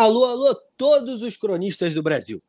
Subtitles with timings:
[0.00, 2.42] Alô, alô, todos os cronistas do Brasil.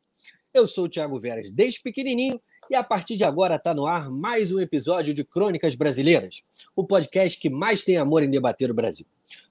[0.54, 2.40] Eu sou o Thiago Veras, desde pequenininho,
[2.70, 6.42] e a partir de agora está no ar mais um episódio de Crônicas Brasileiras,
[6.74, 9.04] o podcast que mais tem amor em debater o Brasil.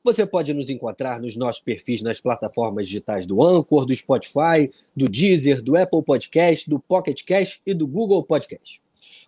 [0.04, 5.08] Você pode nos encontrar nos nossos perfis nas plataformas digitais do Anchor, do Spotify, do
[5.08, 8.82] Deezer, do Apple Podcast, do Pocket Cast e do Google Podcast.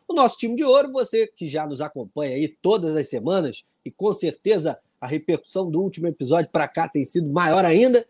[0.08, 3.92] O nosso time de ouro, você que já nos acompanha aí todas as semanas e
[3.92, 8.04] com certeza a repercussão do último episódio para cá tem sido maior ainda,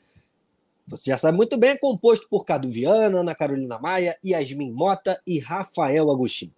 [0.86, 5.20] você já sabe muito bem, é composto por Cadu Viana, Ana Carolina Maia, Yasmin Mota
[5.26, 6.52] e Rafael Agostinho.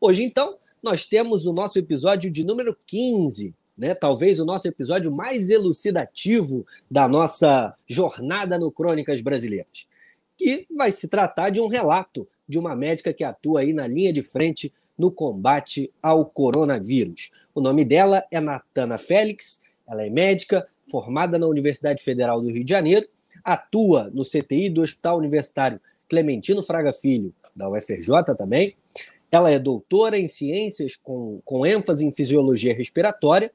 [0.00, 3.94] Hoje, então, nós temos o nosso episódio de número 15, né?
[3.94, 9.88] talvez o nosso episódio mais elucidativo da nossa jornada no Crônicas Brasileiras,
[10.36, 14.12] que vai se tratar de um relato de uma médica que atua aí na linha
[14.12, 17.30] de frente no combate ao coronavírus.
[17.54, 22.62] O nome dela é Natana Félix, ela é médica, formada na Universidade Federal do Rio
[22.62, 23.08] de Janeiro
[23.44, 28.74] atua no CTI do Hospital Universitário Clementino Fraga Filho, da UFRJ também.
[29.30, 33.52] Ela é doutora em ciências com, com ênfase em fisiologia respiratória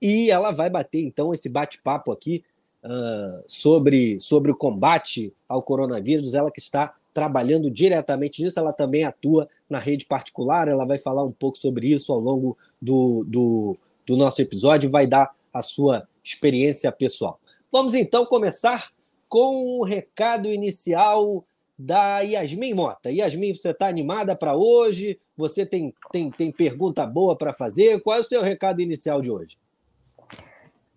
[0.00, 2.42] e ela vai bater então esse bate-papo aqui
[2.84, 6.34] uh, sobre, sobre o combate ao coronavírus.
[6.34, 10.66] Ela que está trabalhando diretamente nisso, ela também atua na rede particular.
[10.66, 15.06] Ela vai falar um pouco sobre isso ao longo do, do, do nosso episódio, vai
[15.06, 17.38] dar a sua experiência pessoal.
[17.70, 18.90] Vamos então começar
[19.32, 21.42] com o recado inicial
[21.78, 23.10] da Yasmin Mota.
[23.10, 25.18] Yasmin, você está animada para hoje?
[25.34, 28.02] Você tem, tem, tem pergunta boa para fazer?
[28.02, 29.56] Qual é o seu recado inicial de hoje?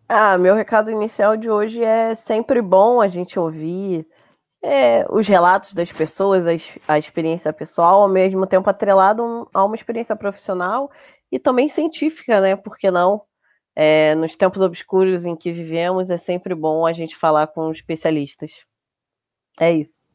[0.10, 4.06] Ah, meu recado inicial de hoje é sempre bom a gente ouvir
[4.62, 6.52] é, os relatos das pessoas, a,
[6.90, 10.92] a, experiência pessoal, ao mesmo tempo atrelado a uma experiência profissional
[11.32, 12.58] e também científica, né?
[12.58, 13.22] Por que não?
[13.76, 18.52] É, nos tempos obscuros em que vivemos, é sempre bom a gente falar com especialistas.
[19.60, 20.06] É isso.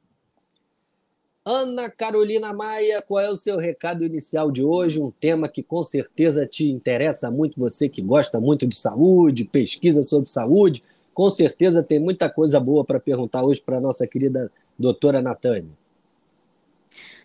[1.44, 5.00] Ana Carolina Maia, qual é o seu recado inicial de hoje?
[5.00, 10.02] Um tema que com certeza te interessa muito, você que gosta muito de saúde, pesquisa
[10.02, 10.82] sobre saúde,
[11.14, 15.70] com certeza tem muita coisa boa para perguntar hoje para a nossa querida doutora Natânia.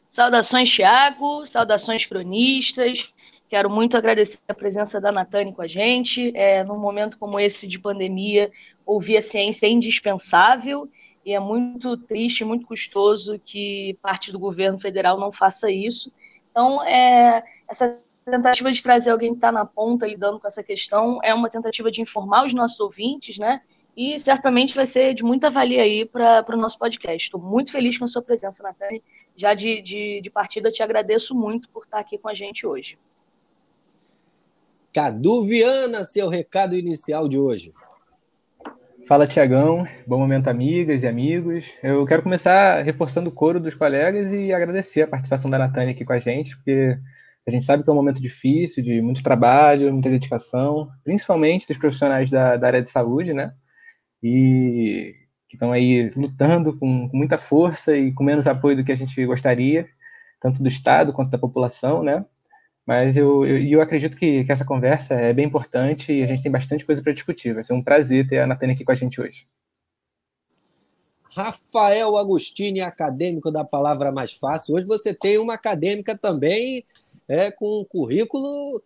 [0.10, 3.14] Saudações, Tiago, saudações cronistas.
[3.48, 6.32] Quero muito agradecer a presença da Natane com a gente.
[6.36, 8.52] É, num momento como esse de pandemia,
[8.86, 10.90] ouvir a ciência é indispensável
[11.24, 16.12] e é muito triste, muito custoso que parte do governo federal não faça isso.
[16.52, 21.20] Então, é, essa tentativa de trazer alguém que está na ponta lidando com essa questão
[21.24, 23.62] é uma tentativa de informar os nossos ouvintes, né?
[23.96, 27.28] E certamente vai ser de muita valia aí para o nosso podcast.
[27.28, 29.02] Estou muito feliz com a sua presença, Natane.
[29.36, 32.98] Já de, de, de partida, te agradeço muito por estar aqui com a gente hoje.
[34.96, 37.74] Cadu Viana, seu recado inicial de hoje.
[39.06, 39.86] Fala, Tiagão.
[40.08, 41.74] Bom momento, amigas e amigos.
[41.84, 46.06] Eu quero começar reforçando o coro dos colegas e agradecer a participação da Natânia aqui
[46.06, 46.98] com a gente, porque
[47.46, 51.78] a gente sabe que é um momento difícil, de muito trabalho, muita dedicação, principalmente dos
[51.78, 53.54] profissionais da, da área de saúde, né?
[54.24, 55.14] E
[55.50, 58.96] que estão aí lutando com, com muita força e com menos apoio do que a
[58.96, 59.90] gente gostaria,
[60.40, 62.24] tanto do Estado quanto da população, né?
[62.86, 66.44] Mas eu, eu, eu acredito que, que, essa conversa é bem importante e a gente
[66.44, 67.54] tem bastante coisa para discutir.
[67.54, 69.48] Vai ser um prazer ter a Natânia aqui com a gente hoje.
[71.32, 74.76] Rafael Agostini, acadêmico da Palavra Mais Fácil.
[74.76, 76.86] Hoje você tem uma acadêmica também
[77.28, 78.82] é, com um currículo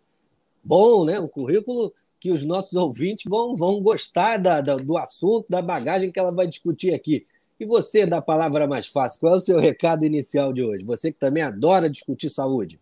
[0.64, 1.20] bom, né?
[1.20, 6.10] um currículo que os nossos ouvintes vão, vão gostar da, da, do assunto, da bagagem
[6.10, 7.26] que ela vai discutir aqui.
[7.58, 10.84] E você, da Palavra Mais Fácil, qual é o seu recado inicial de hoje?
[10.84, 12.80] Você que também adora discutir saúde.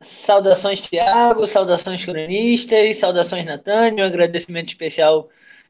[0.00, 5.28] Saudações, Tiago, saudações cronistas, saudações, Natânia, um agradecimento especial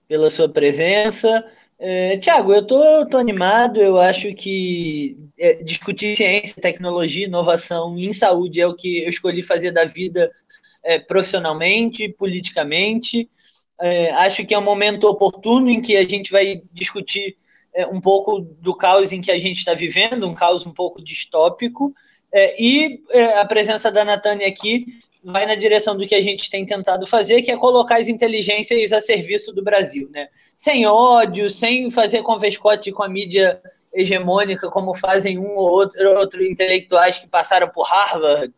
[0.09, 1.45] pela sua presença.
[1.79, 8.13] É, Tiago, eu tô, tô animado, eu acho que é, discutir ciência, tecnologia, inovação em
[8.13, 10.31] saúde é o que eu escolhi fazer da vida
[10.83, 13.29] é, profissionalmente, politicamente.
[13.81, 17.37] É, acho que é um momento oportuno em que a gente vai discutir
[17.75, 21.03] é, um pouco do caos em que a gente está vivendo, um caos um pouco
[21.03, 21.95] distópico,
[22.33, 24.87] é, e é, a presença da Natânia aqui
[25.23, 28.93] vai na direção do que a gente tem tentado fazer, que é colocar as inteligências
[28.93, 30.29] a serviço do Brasil, né?
[30.57, 33.61] Sem ódio, sem fazer convescote com a mídia
[33.93, 38.53] hegemônica, como fazem um ou outro, outro intelectuais que passaram por Harvard.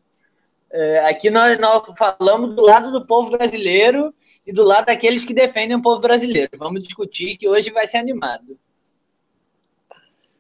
[0.71, 4.13] É, aqui nós, nós falamos do lado do povo brasileiro
[4.47, 6.51] e do lado daqueles que defendem o povo brasileiro.
[6.59, 8.59] Vamos discutir que hoje vai ser animado.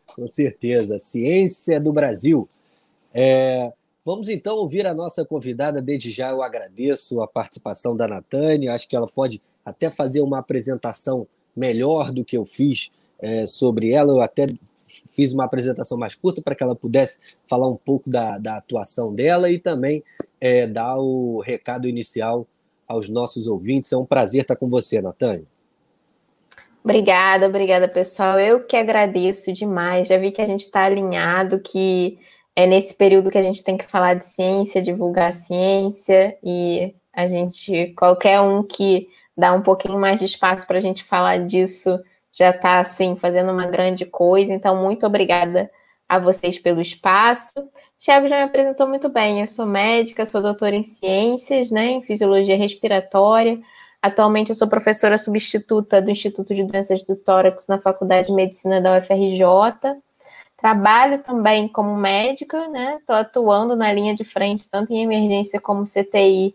[0.06, 0.98] Com certeza.
[0.98, 2.46] Ciência do Brasil.
[3.12, 3.72] É,
[4.05, 5.81] vamos então ouvir a nossa convidada.
[5.82, 8.75] Desde já eu agradeço a participação da Natânia.
[8.75, 13.93] Acho que ela pode até fazer uma apresentação melhor do que eu fiz é, sobre
[13.93, 14.12] ela.
[14.12, 14.46] Eu até
[15.14, 19.14] fiz uma apresentação mais curta para que ela pudesse falar um pouco da, da atuação
[19.14, 20.02] dela e também
[20.40, 22.46] é, dar o recado inicial
[22.87, 23.93] aos nossos ouvintes.
[23.93, 25.44] É um prazer estar com você, Natânia.
[26.82, 28.38] Obrigada, obrigada, pessoal.
[28.38, 30.08] Eu que agradeço demais.
[30.08, 32.19] Já vi que a gente está alinhado, que
[32.58, 36.93] é nesse período que a gente tem que falar de ciência, divulgar a ciência, e
[37.12, 41.46] a gente, qualquer um que dá um pouquinho mais de espaço para a gente falar
[41.46, 42.00] disso,
[42.37, 44.52] já está assim fazendo uma grande coisa.
[44.52, 45.70] Então, muito obrigada
[46.08, 47.55] a vocês pelo espaço.
[47.96, 49.38] Tiago já me apresentou muito bem.
[49.40, 53.60] Eu sou médica, sou doutora em ciências, né, em fisiologia respiratória.
[54.02, 58.81] Atualmente eu sou professora substituta do Instituto de Doenças do Tórax na Faculdade de Medicina
[58.81, 60.02] da UFRJ.
[60.60, 62.96] Trabalho também como médica, né?
[63.00, 66.55] Estou atuando na linha de frente, tanto em emergência como CTI,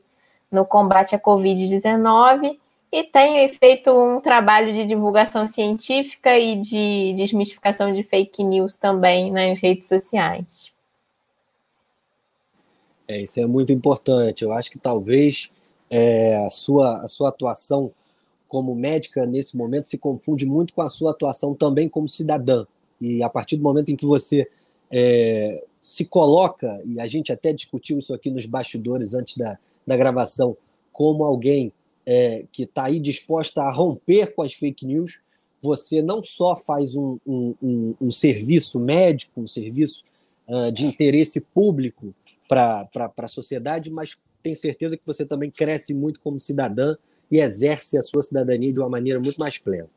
[0.52, 2.60] no combate à Covid-19
[2.92, 9.32] e tenho feito um trabalho de divulgação científica e de desmistificação de fake news também
[9.32, 10.72] nas redes sociais.
[13.08, 14.44] É, isso é muito importante.
[14.44, 15.52] Eu acho que talvez
[15.90, 17.92] é, a, sua, a sua atuação
[18.48, 22.64] como médica nesse momento se confunde muito com a sua atuação também como cidadã.
[23.04, 24.48] E a partir do momento em que você
[24.90, 29.98] é, se coloca, e a gente até discutiu isso aqui nos bastidores antes da, da
[29.98, 30.56] gravação,
[30.92, 31.74] como alguém
[32.06, 35.20] é, que está aí disposta a romper com as fake news,
[35.62, 40.04] você não só faz um, um, um, um serviço médico, um serviço
[40.48, 42.14] uh, de interesse público
[42.48, 46.96] para a sociedade, mas tenho certeza que você também cresce muito como cidadã
[47.32, 49.90] e exerce a sua cidadania de uma maneira muito mais plena.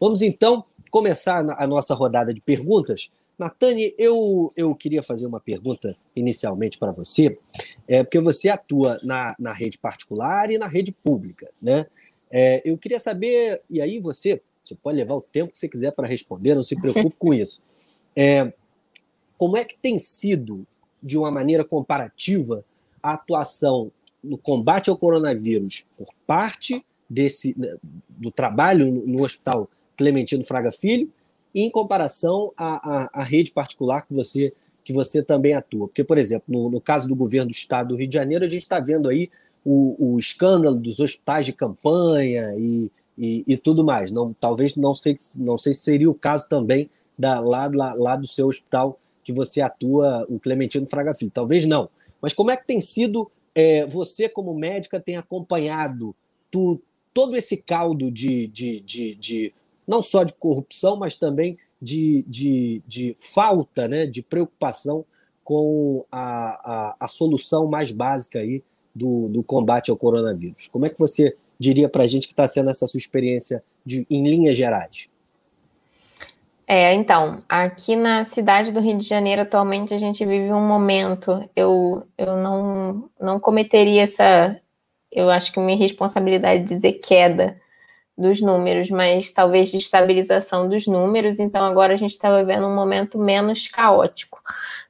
[0.00, 3.10] Vamos então começar a nossa rodada de perguntas.
[3.36, 7.36] Natane, eu, eu queria fazer uma pergunta inicialmente para você,
[7.88, 11.86] é, porque você atua na, na rede particular e na rede pública, né?
[12.30, 15.90] É, eu queria saber, e aí você, você pode levar o tempo que você quiser
[15.90, 17.60] para responder, não se preocupe com isso.
[18.16, 18.52] É,
[19.36, 20.64] como é que tem sido,
[21.02, 22.64] de uma maneira comparativa,
[23.02, 23.90] a atuação
[24.22, 27.56] no combate ao coronavírus por parte desse
[28.08, 31.10] do trabalho no Hospital Clementino Fraga Filho
[31.54, 34.52] em comparação à, à, à, rede particular que você,
[34.82, 35.86] que você também atua.
[35.86, 38.48] Porque, por exemplo, no, no caso do governo do estado do Rio de Janeiro, a
[38.48, 39.30] gente está vendo aí
[39.64, 44.10] o, o, escândalo dos hospitais de campanha e, e, e, tudo mais.
[44.10, 48.16] Não, talvez não sei, não sei se seria o caso também da, lá, lá, lá
[48.16, 51.30] do seu hospital que você atua, o Clementino Fraga Filho.
[51.32, 51.88] Talvez não.
[52.20, 56.14] Mas como é que tem sido, é, você como médica tem acompanhado
[56.50, 56.80] tu,
[57.14, 59.54] todo esse caldo de, de, de, de
[59.86, 65.04] não só de corrupção, mas também de, de, de falta né, de preocupação
[65.42, 66.24] com a,
[66.64, 68.62] a, a solução mais básica aí
[68.94, 70.68] do, do combate ao coronavírus.
[70.68, 74.06] Como é que você diria para a gente que está sendo essa sua experiência de,
[74.10, 75.08] em linhas gerais?
[76.66, 81.46] É, então, aqui na cidade do Rio de Janeiro, atualmente, a gente vive um momento,
[81.54, 84.58] eu, eu não, não cometeria essa,
[85.12, 87.60] eu acho que minha responsabilidade de dizer queda,
[88.16, 91.38] dos números, mas talvez de estabilização dos números.
[91.38, 94.40] Então agora a gente está vivendo um momento menos caótico.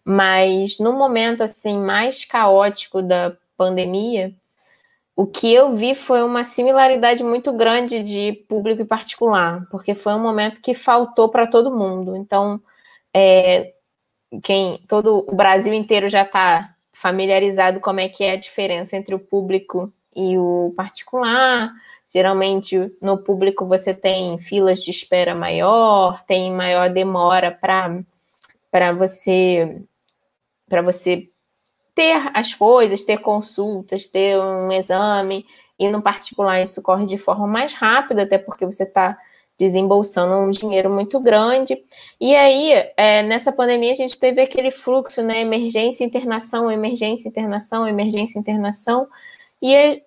[0.04, 4.34] Mas no momento assim mais caótico da pandemia,
[5.16, 10.12] o que eu vi foi uma similaridade muito grande de público e particular, porque foi
[10.14, 12.16] um momento que faltou para todo mundo.
[12.16, 12.60] Então,
[13.14, 13.74] é,
[14.42, 19.14] quem todo o Brasil inteiro já está familiarizado como é que é a diferença entre
[19.14, 21.72] o público e o particular.
[22.14, 29.82] Geralmente no público você tem filas de espera maior, tem maior demora para você
[30.68, 31.28] para você
[31.94, 35.46] ter as coisas, ter consultas, ter um exame,
[35.78, 39.16] e no particular isso corre de forma mais rápida, até porque você está
[39.58, 41.80] desembolsando um dinheiro muito grande.
[42.20, 45.40] E aí, é, nessa pandemia, a gente teve aquele fluxo, né?
[45.40, 49.06] Emergência, internação, emergência, internação, emergência, internação.
[49.62, 50.02] E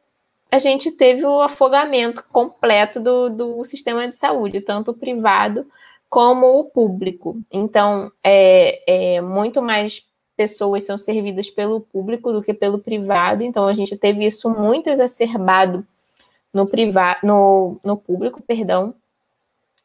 [0.50, 5.66] a gente teve o afogamento completo do, do sistema de saúde, tanto o privado
[6.10, 7.38] como o público.
[7.51, 10.06] Então, é, é, muito mais
[10.38, 13.44] pessoas são servidas pelo público do que pelo privado.
[13.44, 15.86] Então, a gente teve isso muito exacerbado
[16.54, 18.94] no privado, no, no público, perdão.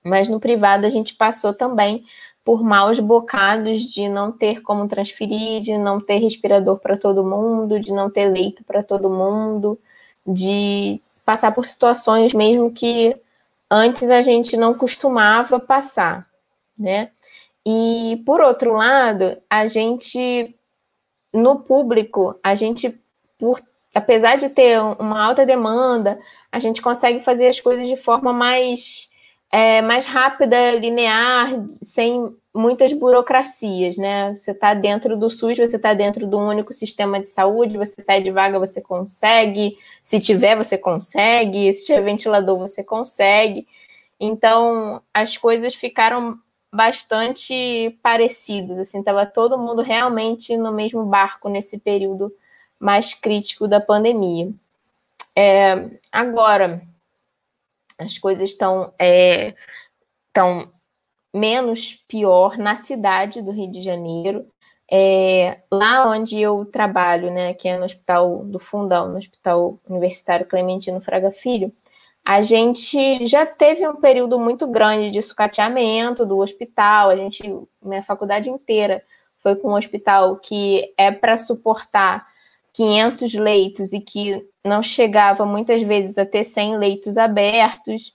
[0.04, 2.04] Mas no privado a gente passou também
[2.45, 7.81] por maus bocados de não ter como transferir, de não ter respirador para todo mundo,
[7.81, 9.78] de não ter leito para todo mundo
[10.26, 13.17] de passar por situações mesmo que
[13.71, 16.26] antes a gente não costumava passar,
[16.79, 17.11] né?
[17.64, 20.55] E por outro lado, a gente
[21.33, 23.00] no público, a gente
[23.38, 23.62] por
[23.95, 26.19] apesar de ter uma alta demanda,
[26.50, 29.11] a gente consegue fazer as coisas de forma mais
[29.52, 34.35] é, mais rápida, linear, sem muitas burocracias, né?
[34.35, 38.30] Você está dentro do SUS, você está dentro do único sistema de saúde, você pede
[38.30, 43.68] vaga, você consegue, se tiver, você consegue, se tiver ventilador, você consegue.
[44.18, 46.38] Então, as coisas ficaram
[46.73, 52.35] bastante parecidas, assim, estava todo mundo realmente no mesmo barco nesse período
[52.80, 54.50] mais crítico da pandemia.
[55.37, 56.82] É, agora,
[57.99, 59.55] as coisas estão é,
[60.33, 60.73] tão
[61.35, 64.47] menos pior na cidade do Rio de Janeiro.
[64.91, 70.47] É, lá onde eu trabalho, né, que é no Hospital do Fundão, no Hospital Universitário
[70.47, 71.73] Clementino Fraga Filho,
[72.25, 77.11] a gente já teve um período muito grande de sucateamento do hospital.
[77.11, 77.43] A gente,
[77.83, 79.03] minha faculdade inteira
[79.41, 82.32] foi com um hospital que é para suportar
[82.73, 88.14] 500 leitos e que não chegava muitas vezes a ter 100 leitos abertos.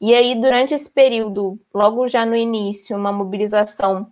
[0.00, 4.10] E aí, durante esse período, logo já no início, uma mobilização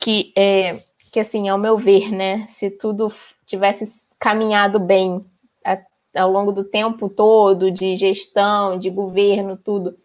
[0.00, 0.76] que, é,
[1.12, 3.12] que assim, ao meu ver, né, se tudo
[3.46, 5.24] tivesse caminhado bem
[6.14, 9.96] ao longo do tempo todo, de gestão, de governo, tudo,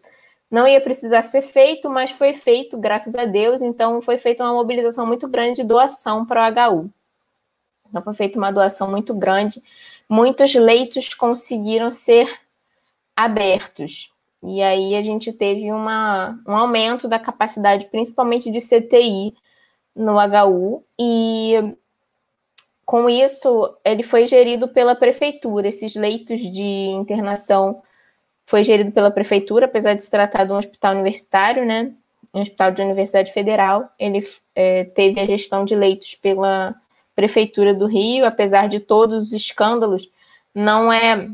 [0.50, 4.54] não ia precisar ser feito, mas foi feito, graças a Deus, então foi feita uma
[4.54, 6.90] mobilização muito grande de doação para o HU.
[7.88, 9.62] Então foi feita uma doação muito grande.
[10.08, 12.28] Muitos leitos conseguiram ser
[13.16, 14.12] abertos.
[14.42, 19.34] E aí a gente teve uma, um aumento da capacidade, principalmente de CTI
[19.94, 21.74] no HU, e
[22.86, 25.68] com isso ele foi gerido pela prefeitura.
[25.68, 27.82] Esses leitos de internação
[28.46, 31.92] foi gerido pela prefeitura, apesar de se tratar de um hospital universitário, né?
[32.32, 33.90] Um hospital de Universidade Federal.
[33.98, 36.74] Ele é, teve a gestão de leitos pela
[37.18, 40.08] Prefeitura do Rio, apesar de todos os escândalos,
[40.54, 41.28] não é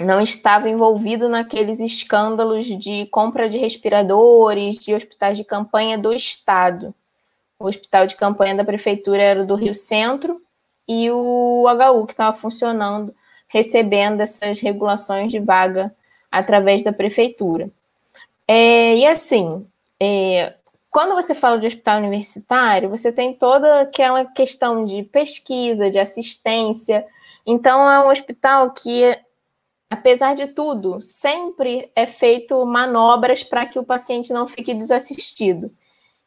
[0.00, 6.92] não estava envolvido naqueles escândalos de compra de respiradores, de hospitais de campanha do Estado.
[7.56, 10.42] O hospital de campanha da prefeitura era do Rio Centro
[10.88, 13.14] e o HU, que estava funcionando,
[13.46, 15.94] recebendo essas regulações de vaga
[16.32, 17.70] através da prefeitura.
[18.48, 19.64] É, e assim,
[20.00, 20.54] é,
[20.90, 27.06] quando você fala de hospital universitário, você tem toda aquela questão de pesquisa, de assistência.
[27.46, 29.16] Então, é um hospital que,
[29.88, 35.72] apesar de tudo, sempre é feito manobras para que o paciente não fique desassistido.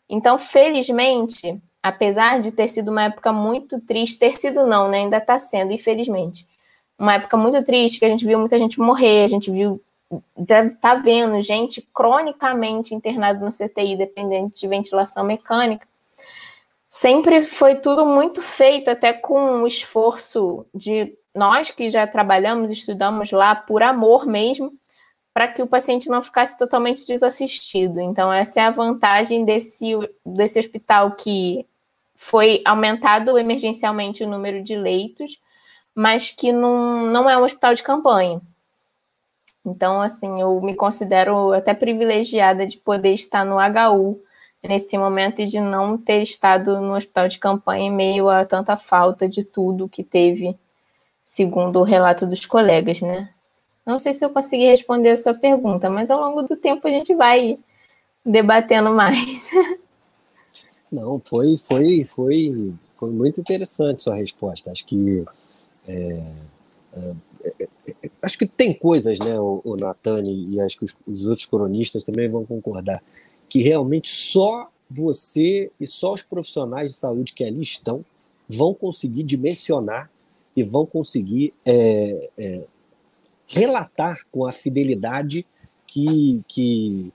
[0.09, 4.99] Então, felizmente, apesar de ter sido uma época muito triste, ter sido não, né?
[4.99, 6.47] Ainda está sendo, infelizmente.
[6.97, 9.81] Uma época muito triste, que a gente viu muita gente morrer, a gente viu
[10.37, 15.87] deve estar tá vendo gente cronicamente internada no CTI, dependente de ventilação mecânica.
[16.89, 23.31] Sempre foi tudo muito feito, até com o esforço de nós que já trabalhamos, estudamos
[23.31, 24.71] lá por amor mesmo,
[25.33, 27.99] para que o paciente não ficasse totalmente desassistido.
[27.99, 29.93] Então, essa é a vantagem desse,
[30.23, 31.65] desse hospital que
[32.15, 35.39] foi aumentado emergencialmente o número de leitos,
[35.95, 38.39] mas que não, não é um hospital de campanha.
[39.65, 44.21] Então, assim, eu me considero até privilegiada de poder estar no HU
[44.61, 48.77] nesse momento e de não ter estado no hospital de campanha em meio a tanta
[48.77, 50.57] falta de tudo que teve,
[51.25, 53.29] segundo o relato dos colegas, né?
[53.85, 56.91] Não sei se eu consegui responder a sua pergunta, mas ao longo do tempo a
[56.91, 57.59] gente vai
[58.25, 59.49] debatendo mais.
[60.89, 64.71] Não, foi, foi, foi, foi muito interessante sua resposta.
[64.71, 65.25] Acho que
[65.87, 66.23] é,
[66.93, 67.13] é,
[68.21, 72.03] acho que tem coisas, né, o, o Natani e acho que os, os, outros cronistas
[72.03, 73.03] também vão concordar,
[73.49, 78.05] que realmente só você e só os profissionais de saúde que ali estão
[78.47, 80.09] vão conseguir dimensionar
[80.55, 82.63] e vão conseguir é, é,
[83.47, 85.45] relatar com a fidelidade
[85.87, 87.11] que, que,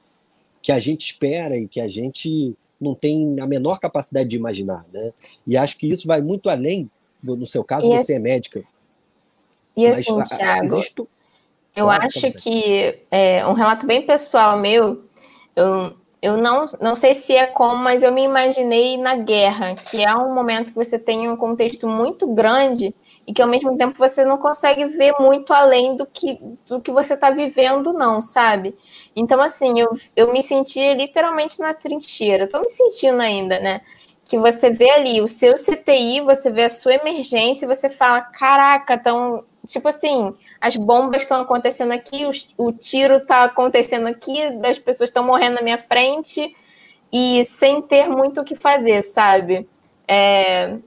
[0.60, 4.84] que a gente espera e que a gente não tem a menor capacidade de imaginar.
[4.92, 5.12] Né?
[5.46, 6.90] E acho que isso vai muito além,
[7.22, 8.64] no seu caso, você é médica,
[9.78, 11.08] e assim, Mas, Thiago, existe...
[11.76, 15.04] eu acho que é, um relato bem pessoal meu,
[15.54, 20.02] eu, eu não, não sei se é como, mas eu me imaginei na guerra, que
[20.02, 22.92] é um momento que você tem um contexto muito grande
[23.25, 26.90] e que ao mesmo tempo você não consegue ver muito além do que, do que
[26.90, 28.75] você está vivendo, não, sabe?
[29.14, 33.82] Então, assim, eu, eu me senti literalmente na trincheira, estou me sentindo ainda, né?
[34.25, 38.23] Que você vê ali o seu CTI, você vê a sua emergência e você fala:
[38.23, 44.42] caraca, estão tipo assim, as bombas estão acontecendo aqui, o, o tiro está acontecendo aqui,
[44.64, 46.56] as pessoas estão morrendo na minha frente
[47.12, 49.68] e sem ter muito o que fazer, sabe?
[50.08, 50.78] É,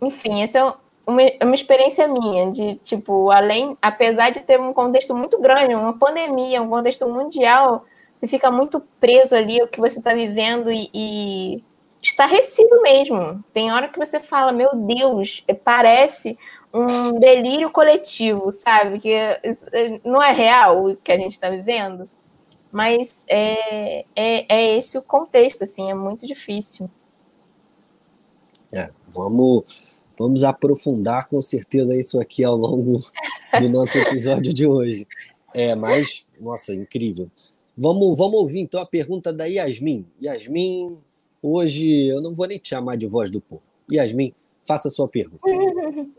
[0.00, 0.72] enfim, essa é
[1.06, 5.74] uma, é uma experiência minha de, tipo, além, apesar de ser um contexto muito grande,
[5.74, 10.70] uma pandemia, um contexto mundial, você fica muito preso ali ao que você está vivendo
[10.70, 11.64] e, e
[12.00, 13.42] estarrecido mesmo.
[13.52, 16.38] Tem hora que você fala, meu Deus, parece
[16.72, 18.98] um delírio coletivo, sabe?
[18.98, 19.40] Que é,
[20.04, 22.08] não é real o que a gente está vivendo.
[22.70, 26.90] Mas é, é, é esse o contexto, assim, é muito difícil.
[28.70, 29.64] É, vamos,
[30.18, 32.98] vamos aprofundar com certeza isso aqui ao longo
[33.58, 35.06] do nosso episódio de hoje.
[35.54, 37.30] É, mas, nossa, incrível.
[37.76, 40.04] Vamos, vamos ouvir então a pergunta da Yasmin.
[40.22, 40.98] Yasmin,
[41.42, 43.62] hoje eu não vou nem te chamar de voz do povo.
[43.90, 44.34] Yasmin,
[44.64, 45.40] faça a sua pergunta.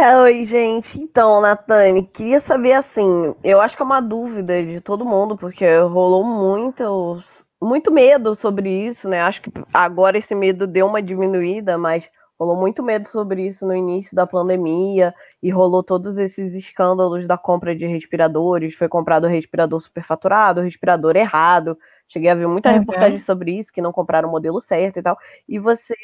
[0.00, 1.00] Oi, gente.
[1.00, 5.66] Então, Natane, queria saber assim, eu acho que é uma dúvida de todo mundo, porque
[5.80, 7.20] rolou muito,
[7.60, 9.20] muito medo sobre isso, né?
[9.22, 13.74] Acho que agora esse medo deu uma diminuída, mas rolou muito medo sobre isso no
[13.74, 15.12] início da pandemia
[15.42, 21.76] e rolou todos esses escândalos da compra de respiradores, foi comprado respirador superfaturado, respirador errado.
[22.08, 22.78] Cheguei a ver muita uhum.
[22.78, 25.16] reportagem sobre isso, que não compraram o modelo certo e tal.
[25.48, 25.94] E você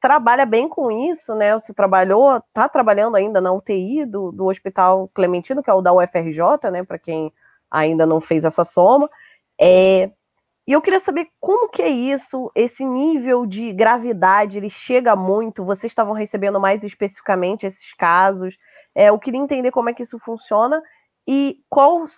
[0.00, 1.54] trabalha bem com isso, né?
[1.54, 5.92] Você trabalhou, está trabalhando ainda na UTI do, do Hospital Clementino, que é o da
[5.92, 6.82] UFRJ, né?
[6.82, 7.32] Para quem
[7.70, 9.08] ainda não fez essa soma.
[9.60, 10.10] É,
[10.66, 15.64] e eu queria saber como que é isso, esse nível de gravidade, ele chega muito,
[15.64, 18.56] vocês estavam recebendo mais especificamente esses casos,
[18.94, 20.80] é, eu queria entender como é que isso funciona
[21.26, 22.12] e quais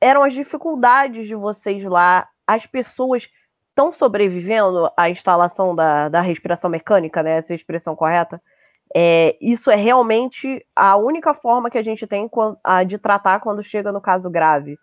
[0.00, 3.28] eram as dificuldades de vocês lá, as pessoas
[3.68, 7.36] estão sobrevivendo à instalação da, da respiração mecânica, né?
[7.36, 8.42] Essa é a expressão correta.
[8.96, 12.28] É, isso é realmente a única forma que a gente tem
[12.86, 14.78] de tratar quando chega no caso grave.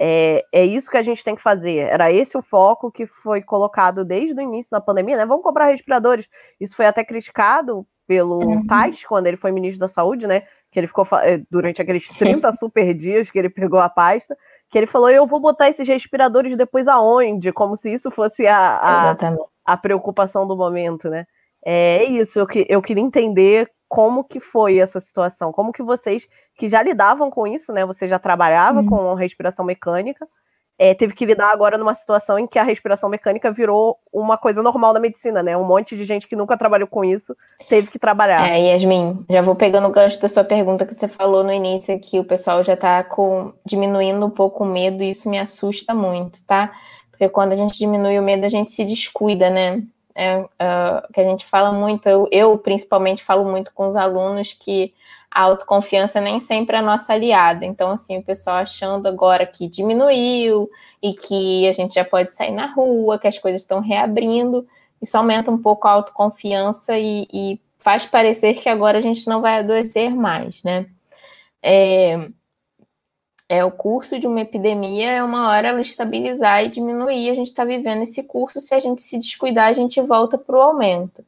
[0.00, 1.78] É, é, isso que a gente tem que fazer.
[1.78, 5.26] Era esse o foco que foi colocado desde o início da pandemia, né?
[5.26, 6.28] Vamos comprar respiradores.
[6.60, 8.66] Isso foi até criticado pelo uhum.
[8.66, 10.44] Tais, quando ele foi ministro da Saúde, né?
[10.70, 14.36] Que ele ficou eh, durante aqueles 30 super dias que ele pegou a pasta,
[14.70, 17.52] que ele falou: eu vou botar esses respiradores depois aonde?
[17.52, 19.16] Como se isso fosse a, a,
[19.64, 21.26] a preocupação do momento, né?
[21.64, 26.26] É isso, eu, que, eu queria entender como que foi essa situação, como que vocês
[26.56, 27.84] que já lidavam com isso, né?
[27.86, 28.86] Você já trabalhava uhum.
[28.86, 30.26] com respiração mecânica,
[30.78, 34.62] é, teve que lidar agora numa situação em que a respiração mecânica virou uma coisa
[34.62, 35.56] normal da medicina, né?
[35.56, 37.36] Um monte de gente que nunca trabalhou com isso
[37.68, 38.48] teve que trabalhar.
[38.48, 41.98] É, Yasmin, já vou pegando o gancho da sua pergunta que você falou no início,
[41.98, 45.92] que o pessoal já está com, diminuindo um pouco o medo, e isso me assusta
[45.92, 46.72] muito, tá?
[47.10, 49.82] Porque quando a gente diminui o medo, a gente se descuida, né?
[50.14, 54.52] É, uh, que a gente fala muito, eu, eu principalmente falo muito com os alunos
[54.52, 54.92] que
[55.38, 57.64] a autoconfiança nem sempre é a nossa aliada.
[57.64, 60.68] Então, assim, o pessoal achando agora que diminuiu
[61.00, 64.66] e que a gente já pode sair na rua, que as coisas estão reabrindo,
[65.00, 69.40] isso aumenta um pouco a autoconfiança e, e faz parecer que agora a gente não
[69.40, 70.86] vai adoecer mais, né?
[71.62, 72.30] É,
[73.48, 77.30] é o curso de uma epidemia, é uma hora ela estabilizar e diminuir.
[77.30, 80.56] A gente está vivendo esse curso, se a gente se descuidar, a gente volta para
[80.56, 81.24] o aumento.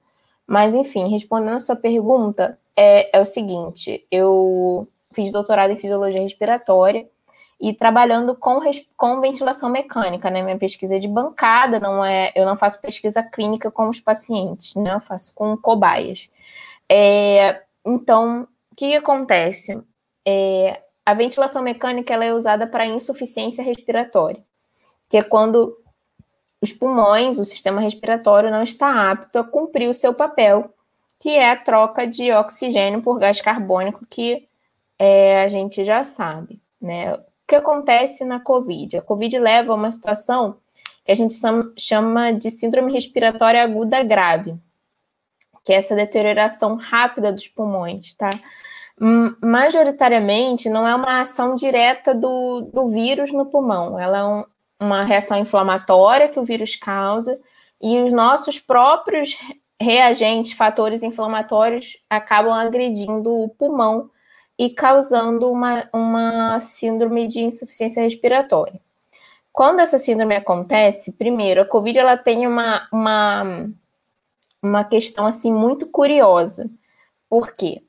[0.48, 6.22] Mas, enfim, respondendo a sua pergunta, é, é o seguinte: eu fiz doutorado em fisiologia
[6.22, 7.06] respiratória
[7.60, 8.58] e trabalhando com,
[8.96, 10.40] com ventilação mecânica, né?
[10.40, 14.74] Minha pesquisa é de bancada, não é, eu não faço pesquisa clínica com os pacientes,
[14.76, 14.94] né?
[14.94, 16.30] Eu faço com cobaias.
[16.88, 19.78] É, então, o que, acontece?
[20.26, 24.42] É, a ventilação mecânica ela é usada para insuficiência respiratória,
[25.06, 25.76] que é quando
[26.62, 30.72] os pulmões, o sistema respiratório não está apto a cumprir o seu papel
[31.20, 34.48] que é a troca de oxigênio por gás carbônico, que
[34.98, 36.60] é, a gente já sabe.
[36.80, 37.12] Né?
[37.12, 38.96] O que acontece na COVID?
[38.96, 40.56] A COVID leva a uma situação
[41.04, 41.34] que a gente
[41.78, 44.56] chama de síndrome respiratória aguda grave,
[45.62, 48.30] que é essa deterioração rápida dos pulmões, tá?
[49.42, 54.44] Majoritariamente, não é uma ação direta do, do vírus no pulmão, ela é um,
[54.78, 57.38] uma reação inflamatória que o vírus causa,
[57.80, 59.36] e os nossos próprios
[59.80, 64.10] reagentes, fatores inflamatórios acabam agredindo o pulmão
[64.58, 68.78] e causando uma, uma síndrome de insuficiência respiratória.
[69.50, 73.70] Quando essa síndrome acontece, primeiro, a COVID ela tem uma, uma,
[74.62, 76.70] uma questão assim muito curiosa.
[77.28, 77.82] Por quê?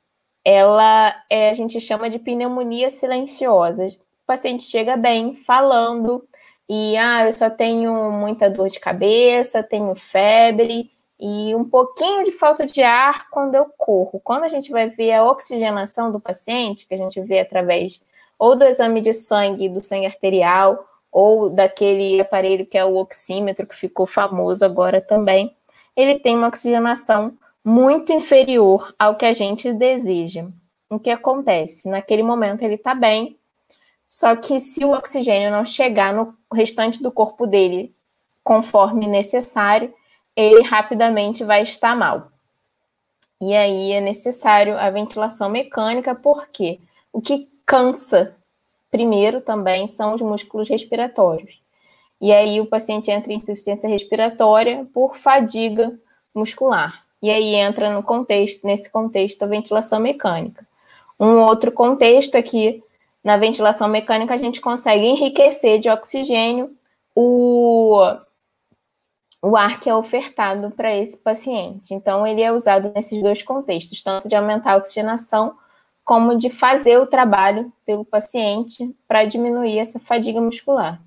[0.44, 3.86] Ela é, a gente chama de pneumonia silenciosa.
[3.86, 6.26] O paciente chega bem, falando,
[6.68, 10.90] e ah, eu só tenho muita dor de cabeça, tenho febre,
[11.24, 14.20] e um pouquinho de falta de ar quando eu corro.
[14.24, 18.00] Quando a gente vai ver a oxigenação do paciente, que a gente vê através
[18.36, 23.68] ou do exame de sangue, do sangue arterial, ou daquele aparelho que é o oxímetro,
[23.68, 25.54] que ficou famoso agora também,
[25.94, 30.48] ele tem uma oxigenação muito inferior ao que a gente deseja.
[30.90, 31.88] O que acontece?
[31.88, 33.38] Naquele momento ele está bem,
[34.08, 37.94] Só que se o oxigênio não chegar no restante do corpo dele
[38.42, 39.94] conforme necessário,
[40.36, 42.30] ele rapidamente vai estar mal.
[43.40, 46.78] E aí é necessário a ventilação mecânica, porque
[47.12, 48.36] o que cansa
[48.90, 51.60] primeiro também são os músculos respiratórios.
[52.20, 55.92] E aí o paciente entra em insuficiência respiratória por fadiga
[56.32, 57.04] muscular.
[57.20, 60.66] E aí entra no contexto, nesse contexto, a ventilação mecânica.
[61.18, 62.82] Um outro contexto é que
[63.24, 66.70] na ventilação mecânica a gente consegue enriquecer de oxigênio
[67.14, 68.00] o,
[69.42, 71.92] o ar que é ofertado para esse paciente.
[71.92, 75.54] Então, ele é usado nesses dois contextos, tanto de aumentar a oxigenação,
[76.04, 81.00] como de fazer o trabalho pelo paciente para diminuir essa fadiga muscular.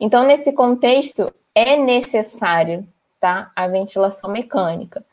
[0.00, 2.86] Então, nesse contexto, é necessário
[3.20, 5.04] tá, a ventilação mecânica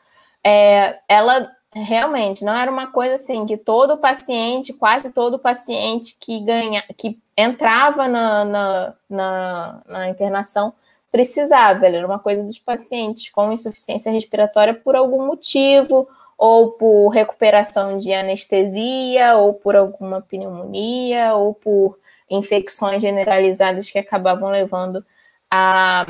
[0.44, 6.40] é, ela realmente não era uma coisa assim que todo paciente, quase todo paciente que
[6.40, 10.74] ganha, que entrava na, na, na, na internação
[11.12, 17.98] precisava, era uma coisa dos pacientes com insuficiência respiratória por algum motivo, ou por recuperação
[17.98, 21.98] de anestesia, ou por alguma pneumonia, ou por
[22.30, 25.04] infecções generalizadas que acabavam levando
[25.50, 26.06] a,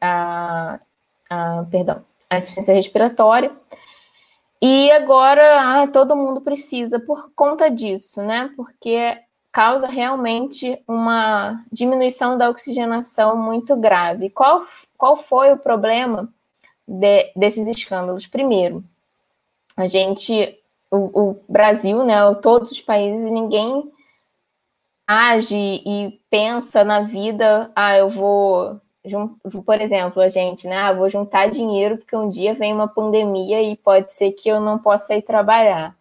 [0.00, 0.80] a,
[1.30, 3.52] a perdão, a insuficiência respiratória.
[4.60, 8.50] E agora ah, todo mundo precisa por conta disso, né?
[8.56, 9.16] Porque
[9.52, 14.30] causa realmente uma diminuição da oxigenação muito grave.
[14.30, 14.64] Qual,
[14.96, 16.28] qual foi o problema
[16.88, 18.26] de, desses escândalos?
[18.26, 18.82] Primeiro,
[19.76, 20.58] a gente,
[20.90, 23.92] o, o Brasil, né, todos os países, ninguém
[25.06, 28.80] age e pensa na vida, ah, eu vou
[29.66, 30.76] por exemplo, a gente, né?
[30.76, 34.60] Ah, vou juntar dinheiro porque um dia vem uma pandemia e pode ser que eu
[34.60, 35.96] não possa ir trabalhar.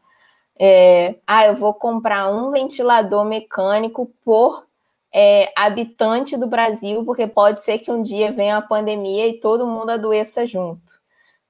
[0.63, 4.63] É, ah, eu vou comprar um ventilador mecânico por
[5.11, 9.65] é, habitante do Brasil, porque pode ser que um dia venha a pandemia e todo
[9.65, 11.01] mundo adoeça junto.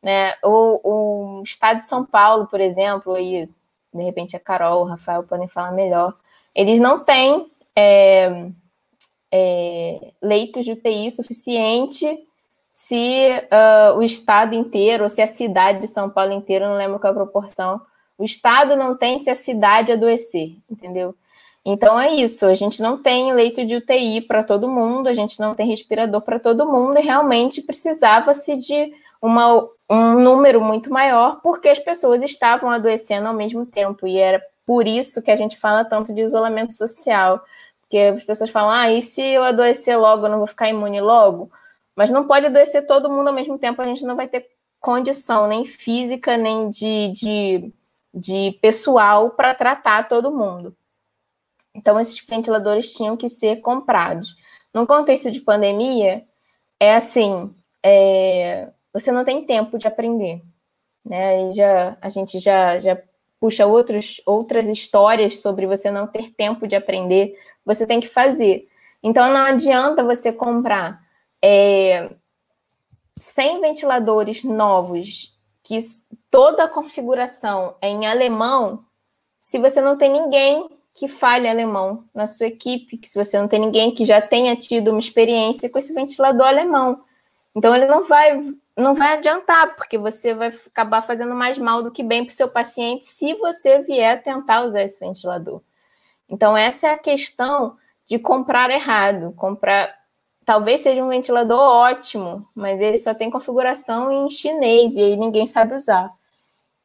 [0.01, 0.33] Né?
[0.41, 3.49] O, o estado de São Paulo, por exemplo, e
[3.93, 6.13] de repente a Carol, o Rafael podem falar melhor,
[6.55, 7.51] eles não têm.
[7.75, 8.49] É,
[9.31, 12.27] é, leitos de UTI suficiente
[12.69, 16.99] se uh, o estado inteiro, ou se a cidade de São Paulo inteira, não lembro
[16.99, 17.81] qual a proporção,
[18.17, 21.15] o estado não tem se a cidade adoecer, entendeu?
[21.63, 25.39] Então é isso, a gente não tem leito de UTI para todo mundo, a gente
[25.39, 31.39] não tem respirador para todo mundo, e realmente precisava-se de uma, um número muito maior,
[31.43, 35.57] porque as pessoas estavam adoecendo ao mesmo tempo, e era por isso que a gente
[35.57, 37.43] fala tanto de isolamento social,
[37.81, 40.99] porque as pessoas falam, ah, e se eu adoecer logo, eu não vou ficar imune
[40.99, 41.51] logo?
[41.95, 44.47] Mas não pode adoecer todo mundo ao mesmo tempo, a gente não vai ter
[44.79, 47.73] condição, nem física, nem de, de,
[48.13, 50.75] de pessoal para tratar todo mundo.
[51.73, 54.35] Então, esses ventiladores tinham que ser comprados.
[54.73, 56.25] No contexto de pandemia,
[56.79, 60.41] é assim, é, você não tem tempo de aprender.
[61.03, 61.51] Né?
[61.51, 63.01] já, a gente já, já
[63.39, 68.67] puxa outros, outras histórias sobre você não ter tempo de aprender, você tem que fazer.
[69.01, 71.01] Então não adianta você comprar
[71.43, 72.13] é,
[73.19, 75.35] 100 ventiladores novos,
[75.71, 75.79] que
[76.29, 78.83] toda a configuração é em alemão,
[79.39, 83.47] se você não tem ninguém que fale alemão na sua equipe, que se você não
[83.47, 87.05] tem ninguém que já tenha tido uma experiência com esse ventilador alemão.
[87.55, 88.37] Então ele não vai
[88.75, 92.35] não vai adiantar, porque você vai acabar fazendo mais mal do que bem para o
[92.35, 95.61] seu paciente se você vier tentar usar esse ventilador.
[96.27, 99.33] Então, essa é a questão de comprar errado.
[99.37, 100.00] Comprar.
[100.51, 105.47] Talvez seja um ventilador ótimo, mas ele só tem configuração em chinês e aí ninguém
[105.47, 106.11] sabe usar.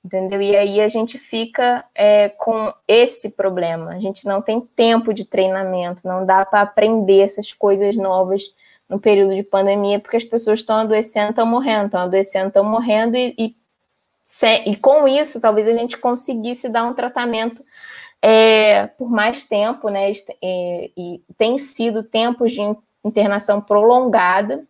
[0.05, 0.41] Entendeu?
[0.41, 3.91] E aí a gente fica é, com esse problema.
[3.91, 8.55] A gente não tem tempo de treinamento, não dá para aprender essas coisas novas
[8.89, 13.17] no período de pandemia, porque as pessoas estão adoecendo, estão morrendo, estão adoecendo, estão morrendo,
[13.17, 13.57] e, e,
[14.65, 17.65] e, com isso talvez a gente conseguisse dar um tratamento
[18.23, 20.13] é, por mais tempo, né?
[20.41, 22.61] E, e tem sido tempos de
[23.07, 24.67] internação prolongada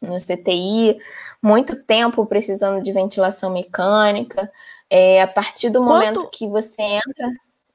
[0.00, 0.98] no CTI,
[1.42, 4.50] muito tempo precisando de ventilação mecânica.
[4.90, 6.30] É, a partir do momento Quanto...
[6.30, 7.30] que você entra.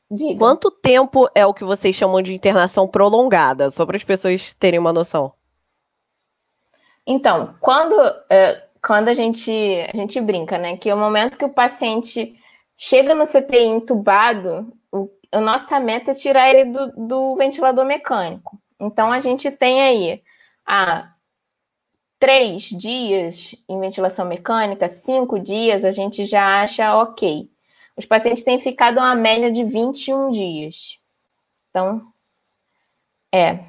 [0.10, 0.40] Diga.
[0.40, 3.70] Quanto tempo é o que vocês chamam de internação prolongada?
[3.72, 5.34] Só para as pessoas terem uma noção.
[7.06, 7.96] Então, quando,
[8.30, 9.52] é, quando a, gente,
[9.94, 10.78] a gente brinca, né?
[10.78, 12.36] Que é o momento que o paciente
[12.78, 18.60] chega no CTI entubado, o, a nossa meta é tirar ele do, do ventilador mecânico.
[18.80, 20.24] Então, a gente tem aí
[20.66, 21.12] a
[22.20, 27.50] três dias em ventilação mecânica, cinco dias, a gente já acha ok.
[27.98, 31.00] Os pacientes têm ficado uma média de 21 dias.
[31.70, 32.02] Então,
[33.32, 33.66] É.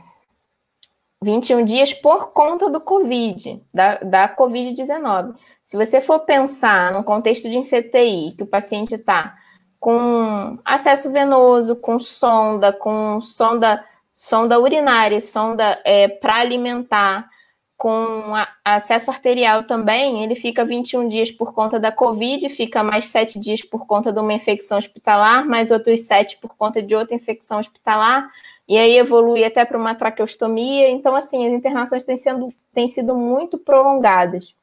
[1.23, 5.35] 21 dias por conta do Covid, da, da Covid-19.
[5.65, 9.35] Se você for pensar no contexto de CTI, que o paciente está
[9.81, 13.83] com acesso venoso, com sonda, com sonda,
[14.15, 17.29] sonda urinária, sonda é, para alimentar,
[17.77, 18.33] com
[18.65, 23.63] acesso arterial também, ele fica 21 dias por conta da Covid, fica mais 7 dias
[23.63, 28.31] por conta de uma infecção hospitalar, mais outros 7 por conta de outra infecção hospitalar,
[28.67, 30.89] e aí evolui até para uma traqueostomia.
[30.89, 34.55] Então, assim, as internações têm, sendo, têm sido muito prolongadas.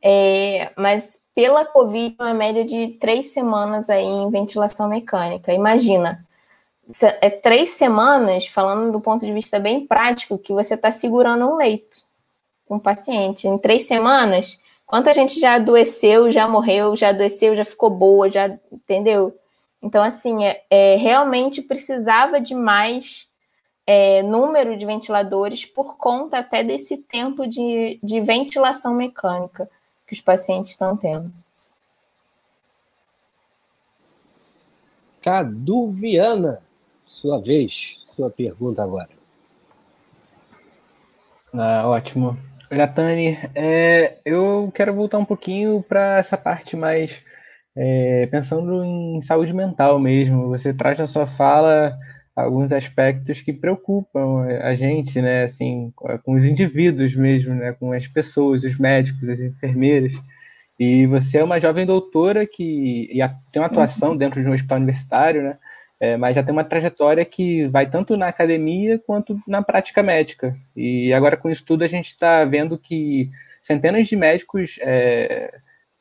[0.00, 5.52] É, mas pela Covid, uma média de três semanas aí em ventilação mecânica.
[5.52, 6.24] Imagina,
[7.20, 11.56] é três semanas, falando do ponto de vista bem prático, que você está segurando um
[11.56, 12.02] leito
[12.66, 13.46] com um paciente.
[13.46, 18.58] Em três semanas, quanta gente já adoeceu, já morreu, já adoeceu, já ficou boa, já
[18.70, 19.36] entendeu?
[19.80, 23.28] Então, assim, é, é realmente precisava de mais
[23.86, 29.68] é, número de ventiladores por conta até desse tempo de, de ventilação mecânica
[30.06, 31.32] que os pacientes estão tendo.
[35.20, 36.60] Cadu Viana.
[37.12, 39.10] Sua vez, sua pergunta agora.
[41.52, 42.38] Ah, ótimo.
[42.70, 47.22] Natane, é, eu quero voltar um pouquinho para essa parte mais
[47.76, 50.48] é, pensando em saúde mental mesmo.
[50.48, 51.94] Você traz na sua fala
[52.34, 55.44] alguns aspectos que preocupam a gente, né?
[55.44, 57.72] Assim, com os indivíduos mesmo, né?
[57.72, 60.14] Com as pessoas, os médicos, as enfermeiras.
[60.80, 63.10] E você é uma jovem doutora que
[63.52, 65.58] tem uma atuação dentro de um hospital universitário, né?
[66.02, 70.56] É, mas já tem uma trajetória que vai tanto na academia quanto na prática médica.
[70.74, 75.54] E agora, com isso tudo, a gente está vendo que centenas de médicos é,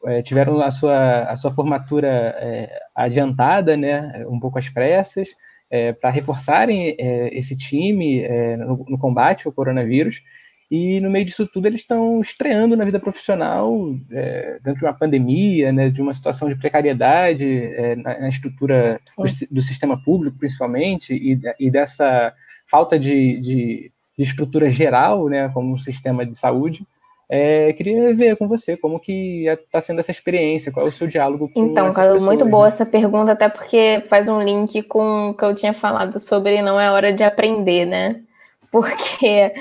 [0.08, 2.08] é, tiveram a sua, a sua formatura
[2.40, 5.36] é, adiantada, né, um pouco às pressas,
[5.70, 10.24] é, para reforçarem é, esse time no, no combate ao coronavírus.
[10.72, 14.94] E no meio disso tudo, eles estão estreando na vida profissional, é, dentro de uma
[14.94, 20.38] pandemia, né, de uma situação de precariedade é, na, na, estrutura do, do, sistema público,
[20.38, 22.34] principalmente, e, e dessa
[22.66, 26.88] falta de, de, de, estrutura geral, né, como um sistema de saúde.
[27.30, 31.08] É, queria ver com você como que está sendo essa experiência, qual é o seu
[31.08, 32.70] diálogo com Então, Carlos, muito boa né?
[32.70, 36.80] essa pergunta, até porque faz um link com o que eu tinha falado sobre não
[36.80, 38.22] é hora de aprender, né?
[38.72, 39.54] Porque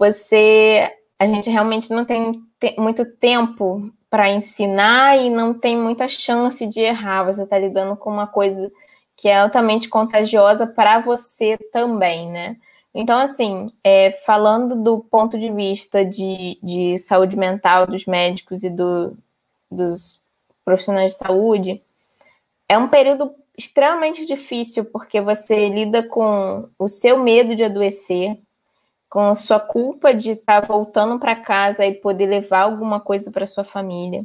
[0.00, 6.08] você a gente realmente não tem te, muito tempo para ensinar e não tem muita
[6.08, 7.24] chance de errar.
[7.24, 8.72] Você está lidando com uma coisa
[9.14, 12.56] que é altamente contagiosa para você também, né?
[12.94, 18.70] Então, assim, é, falando do ponto de vista de, de saúde mental dos médicos e
[18.70, 19.14] do,
[19.70, 20.20] dos
[20.64, 21.82] profissionais de saúde,
[22.66, 28.38] é um período extremamente difícil, porque você lida com o seu medo de adoecer,
[29.10, 33.30] com a sua culpa de estar tá voltando para casa e poder levar alguma coisa
[33.30, 34.24] para sua família.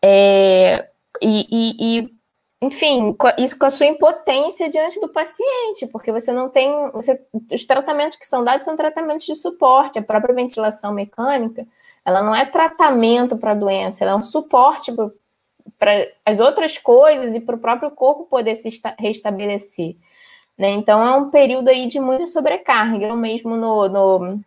[0.00, 0.88] É,
[1.20, 2.14] e, e, e,
[2.62, 6.70] enfim, isso com a sua impotência diante do paciente, porque você não tem.
[6.92, 7.20] Você,
[7.52, 11.66] os tratamentos que são dados são tratamentos de suporte, a própria ventilação mecânica,
[12.04, 14.92] ela não é tratamento para a doença, ela é um suporte
[15.76, 18.68] para as outras coisas e para o próprio corpo poder se
[19.00, 19.96] restabelecer.
[20.58, 20.70] Né?
[20.70, 23.06] Então é um período aí de muita sobrecarga.
[23.06, 24.40] Eu mesmo no, no,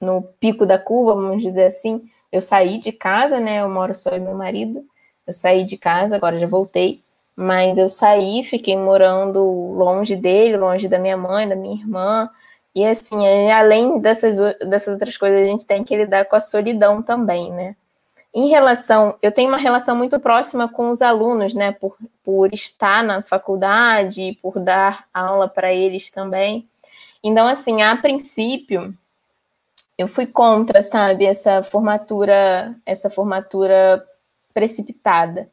[0.00, 3.60] no pico da curva, vamos dizer assim, eu saí de casa, né?
[3.62, 4.84] Eu moro só e meu marido.
[5.26, 7.02] Eu saí de casa, agora já voltei,
[7.36, 9.42] mas eu saí, fiquei morando
[9.74, 12.30] longe dele, longe da minha mãe, da minha irmã.
[12.74, 17.02] E assim, além dessas, dessas outras coisas, a gente tem que lidar com a solidão
[17.02, 17.76] também, né?
[18.38, 23.02] Em relação, eu tenho uma relação muito próxima com os alunos, né, por, por estar
[23.02, 26.68] na faculdade, por dar aula para eles também.
[27.20, 28.94] Então, assim, a princípio,
[29.98, 34.06] eu fui contra, sabe, essa formatura, essa formatura
[34.54, 35.50] precipitada.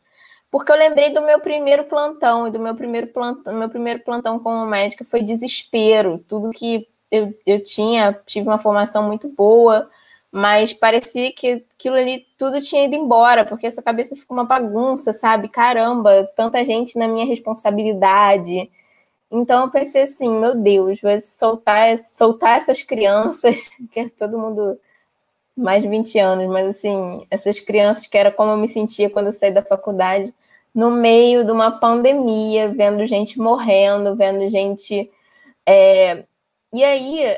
[0.51, 4.37] Porque eu lembrei do meu primeiro plantão, e do meu primeiro plantão, meu primeiro plantão
[4.37, 6.23] como médica foi desespero.
[6.27, 9.89] Tudo que eu, eu tinha, tive uma formação muito boa,
[10.35, 15.13] mas parecia que aquilo ali tudo tinha ido embora, porque essa cabeça ficou uma bagunça,
[15.13, 15.47] sabe?
[15.47, 18.69] Caramba, tanta gente na minha responsabilidade.
[19.31, 24.77] Então eu pensei assim, meu Deus, vou soltar, soltar essas crianças, que é todo mundo
[25.55, 29.27] mais de 20 anos, mas assim, essas crianças que era como eu me sentia quando
[29.27, 30.33] eu saí da faculdade,
[30.73, 35.09] no meio de uma pandemia, vendo gente morrendo, vendo gente.
[35.65, 36.25] É...
[36.73, 37.37] E aí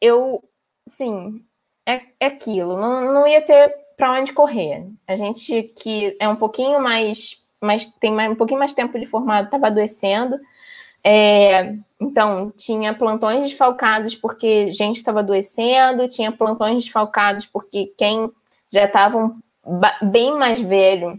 [0.00, 0.42] eu,
[0.86, 1.44] sim,
[1.88, 4.86] é, é aquilo, não, não ia ter para onde correr.
[5.06, 9.06] A gente que é um pouquinho mais, mais tem mais, um pouquinho mais tempo de
[9.06, 10.38] formado estava adoecendo,
[11.04, 18.30] É, então, tinha plantões desfalcados porque gente estava adoecendo, tinha plantões desfalcados porque quem
[18.70, 19.34] já estava
[20.02, 21.18] bem mais velho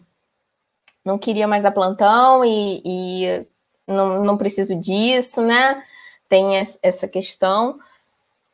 [1.03, 3.45] não queria mais dar plantão e, e
[3.87, 5.83] não, não preciso disso, né?
[6.29, 7.79] Tem essa questão.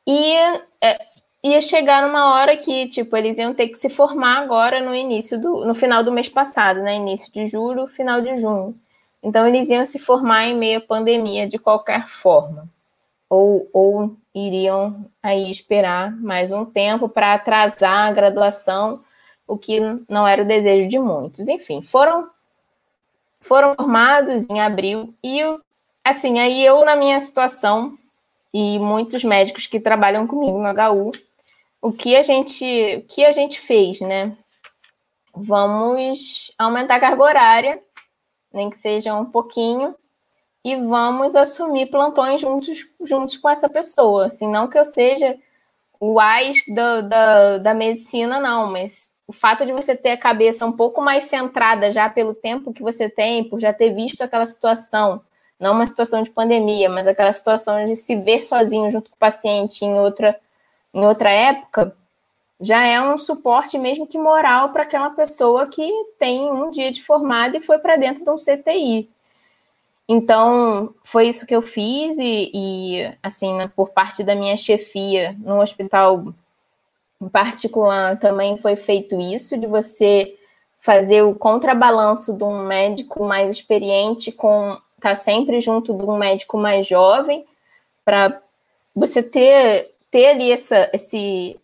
[0.08, 0.36] E
[0.82, 1.00] é,
[1.46, 5.40] ia chegar numa hora que, tipo, eles iam ter que se formar agora no início
[5.40, 6.96] do, no final do mês passado, né?
[6.96, 8.76] Início de julho, final de junho.
[9.22, 12.68] Então eles iam se formar em meio à pandemia de qualquer forma.
[13.30, 19.04] Ou, ou iriam aí esperar mais um tempo para atrasar a graduação,
[19.48, 19.80] o que
[20.10, 21.48] não era o desejo de muitos.
[21.48, 22.30] Enfim, foram
[23.40, 25.42] foram formados em abril e
[26.04, 27.96] assim, aí eu na minha situação
[28.54, 31.12] e muitos médicos que trabalham comigo no HU,
[31.86, 32.66] o que a gente,
[32.98, 34.36] o que a gente fez, né?
[35.36, 37.84] Vamos aumentar a carga horária,
[38.52, 39.94] nem que seja um pouquinho,
[40.64, 44.26] e vamos assumir plantões juntos, juntos com essa pessoa.
[44.26, 45.38] Assim, não que eu seja
[46.00, 50.66] o AIS da, da, da medicina, não, mas o fato de você ter a cabeça
[50.66, 54.48] um pouco mais centrada já pelo tempo que você tem, por já ter visto aquela
[54.48, 55.22] situação,
[55.60, 59.20] não uma situação de pandemia, mas aquela situação de se ver sozinho junto com o
[59.20, 60.36] paciente em outra,
[60.96, 61.94] em outra época,
[62.60, 65.86] já é um suporte mesmo que moral para aquela pessoa que
[66.18, 69.10] tem um dia de formada e foi para dentro de um CTI.
[70.08, 75.36] Então, foi isso que eu fiz, e, e assim, né, por parte da minha chefia
[75.40, 76.34] no hospital
[77.22, 80.38] em particular, também foi feito isso, de você
[80.80, 86.18] fazer o contrabalanço de um médico mais experiente com estar tá sempre junto de um
[86.18, 87.46] médico mais jovem,
[88.06, 88.40] para
[88.96, 91.60] você ter, ter ali essa, esse.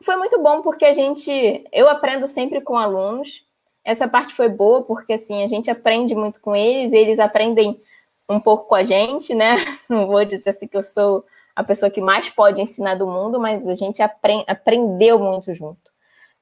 [0.00, 1.64] Foi muito bom porque a gente.
[1.72, 3.46] Eu aprendo sempre com alunos.
[3.84, 7.80] Essa parte foi boa, porque assim, a gente aprende muito com eles, eles aprendem
[8.28, 9.56] um pouco com a gente, né?
[9.88, 13.38] Não vou dizer assim que eu sou a pessoa que mais pode ensinar do mundo,
[13.38, 15.92] mas a gente aprend, aprendeu muito junto.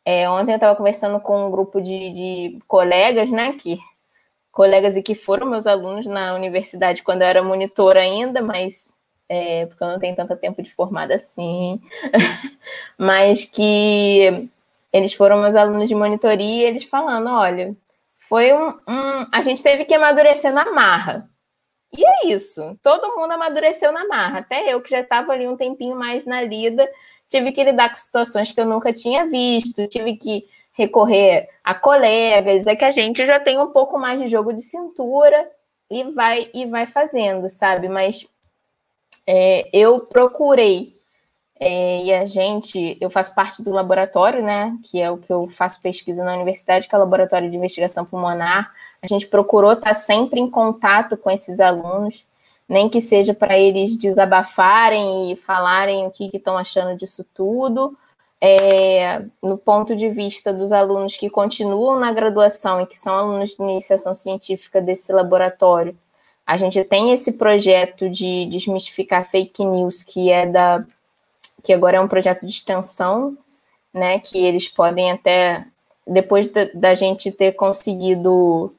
[0.03, 3.79] É, ontem eu estava conversando com um grupo de, de, colegas, né, que
[4.51, 8.95] colegas e que foram meus alunos na universidade quando eu era monitora ainda, mas
[9.31, 11.81] é, porque eu não tenho tanto tempo de formada assim,
[12.99, 14.51] mas que
[14.93, 17.77] eles foram meus alunos de monitoria, eles falando, olha,
[18.19, 21.31] foi um, um a gente teve que amadurecer na marra,
[21.97, 22.79] e é isso.
[22.83, 24.39] Todo mundo amadureceu na marra.
[24.41, 26.89] Até eu, que já estava ali um tempinho mais na lida,
[27.29, 32.67] tive que lidar com situações que eu nunca tinha visto, tive que recorrer a colegas.
[32.67, 35.51] É que a gente já tem um pouco mais de jogo de cintura
[35.91, 37.89] e vai e vai fazendo, sabe?
[37.89, 38.27] Mas
[39.33, 40.93] é, eu procurei
[41.61, 44.77] é, e a gente, eu faço parte do laboratório, né?
[44.83, 48.05] Que é o que eu faço pesquisa na universidade, que é o Laboratório de Investigação
[48.05, 48.73] Pulmonar.
[49.01, 52.27] A gente procurou estar sempre em contato com esses alunos,
[52.69, 57.97] nem que seja para eles desabafarem e falarem o que estão achando disso tudo.
[58.41, 63.51] É, no ponto de vista dos alunos que continuam na graduação e que são alunos
[63.51, 65.97] de iniciação científica desse laboratório,
[66.51, 70.85] a gente tem esse projeto de desmistificar fake news, que é da
[71.63, 73.39] que agora é um projeto de extensão,
[73.95, 74.19] né?
[74.19, 75.65] Que eles podem até
[76.05, 78.75] depois da, da gente ter conseguido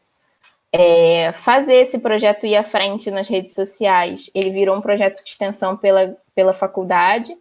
[0.69, 4.29] é, fazer esse projeto ir à frente nas redes sociais.
[4.36, 7.34] Ele virou um projeto de extensão pela, pela faculdade.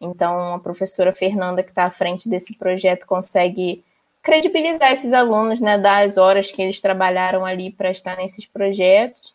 [0.00, 3.84] Então, a professora Fernanda, que está à frente desse projeto, consegue
[4.22, 9.32] credibilizar esses alunos, né, dar as horas que eles trabalharam ali para estar nesses projetos.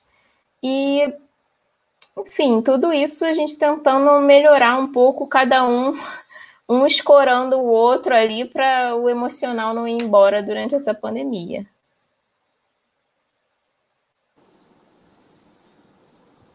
[0.61, 1.13] E,
[2.17, 5.97] enfim, tudo isso a gente tentando melhorar um pouco, cada um,
[6.67, 11.65] um escorando o outro ali para o emocional não ir embora durante essa pandemia.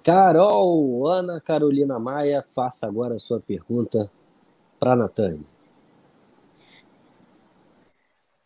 [0.03, 4.11] Carol, Ana Carolina Maia, faça agora a sua pergunta
[4.81, 5.52] para a.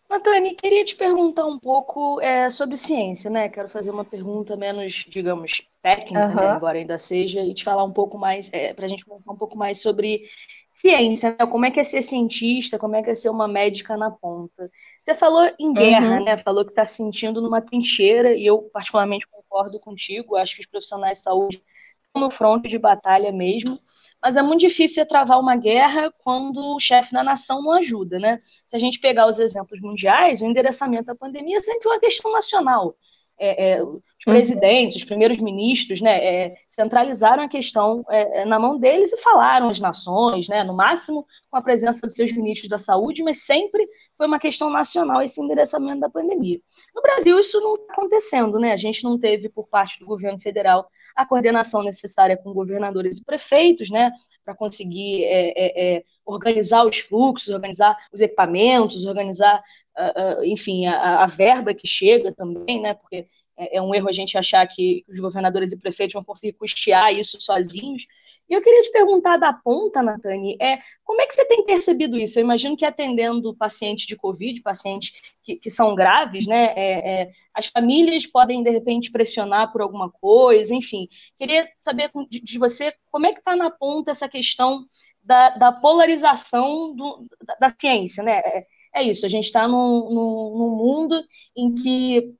[0.09, 3.49] Natane, queria te perguntar um pouco é, sobre ciência, né?
[3.49, 6.35] Quero fazer uma pergunta menos, digamos, técnica, uhum.
[6.35, 6.57] né?
[6.57, 9.37] embora ainda seja, e te falar um pouco mais, é, para a gente conversar um
[9.37, 10.23] pouco mais sobre
[10.71, 11.47] ciência, né?
[11.47, 14.71] Como é que é ser cientista, como é que é ser uma médica na ponta.
[15.03, 16.25] Você falou em guerra, uhum.
[16.25, 16.37] né?
[16.37, 20.37] Falou que está se sentindo numa trincheira, e eu particularmente concordo contigo.
[20.37, 21.61] Acho que os profissionais de saúde
[22.07, 23.77] estão no fronte de batalha mesmo.
[24.23, 28.41] Mas é muito difícil travar uma guerra quando o chefe da nação não ajuda, né?
[28.67, 32.33] Se a gente pegar os exemplos mundiais, o endereçamento da pandemia é sempre uma questão
[32.33, 32.97] nacional.
[33.39, 34.01] é, é, os uhum.
[34.27, 39.19] presidentes, os primeiros ministros, né, é, centralizaram a questão é, é, na mão deles e
[39.19, 43.43] falaram as nações, né, no máximo com a presença dos seus ministros da saúde, mas
[43.43, 43.87] sempre
[44.17, 46.61] foi uma questão nacional esse endereçamento da pandemia.
[46.95, 48.73] No Brasil isso não está acontecendo, né?
[48.73, 53.25] A gente não teve por parte do governo federal a coordenação necessária com governadores e
[53.25, 54.13] prefeitos, né,
[54.45, 59.63] para conseguir é, organizar os fluxos, organizar os equipamentos, organizar
[59.97, 62.95] uh, enfim, a, a, verba que chega também, né?
[62.95, 66.53] Porque é, é, um erro a gente achar que os governadores e prefeitos vão conseguir
[66.53, 68.07] custear isso sozinhos.
[68.49, 72.17] E eu queria te perguntar da ponta, Natane, é, como é que você tem percebido
[72.17, 72.39] isso?
[72.39, 76.73] Eu imagino que atendendo pacientes de Covid, pacientes que, que são graves, né?
[76.77, 81.09] É, é, as famílias podem, de repente, pressionar por alguma coisa, enfim.
[81.37, 84.87] Queria saber de, de você como é que está na ponta essa questão
[85.23, 88.39] da, da polarização do, da, da, ciência, né?
[88.45, 91.21] É, é isso, a gente está num, num, num, mundo
[91.55, 92.35] em que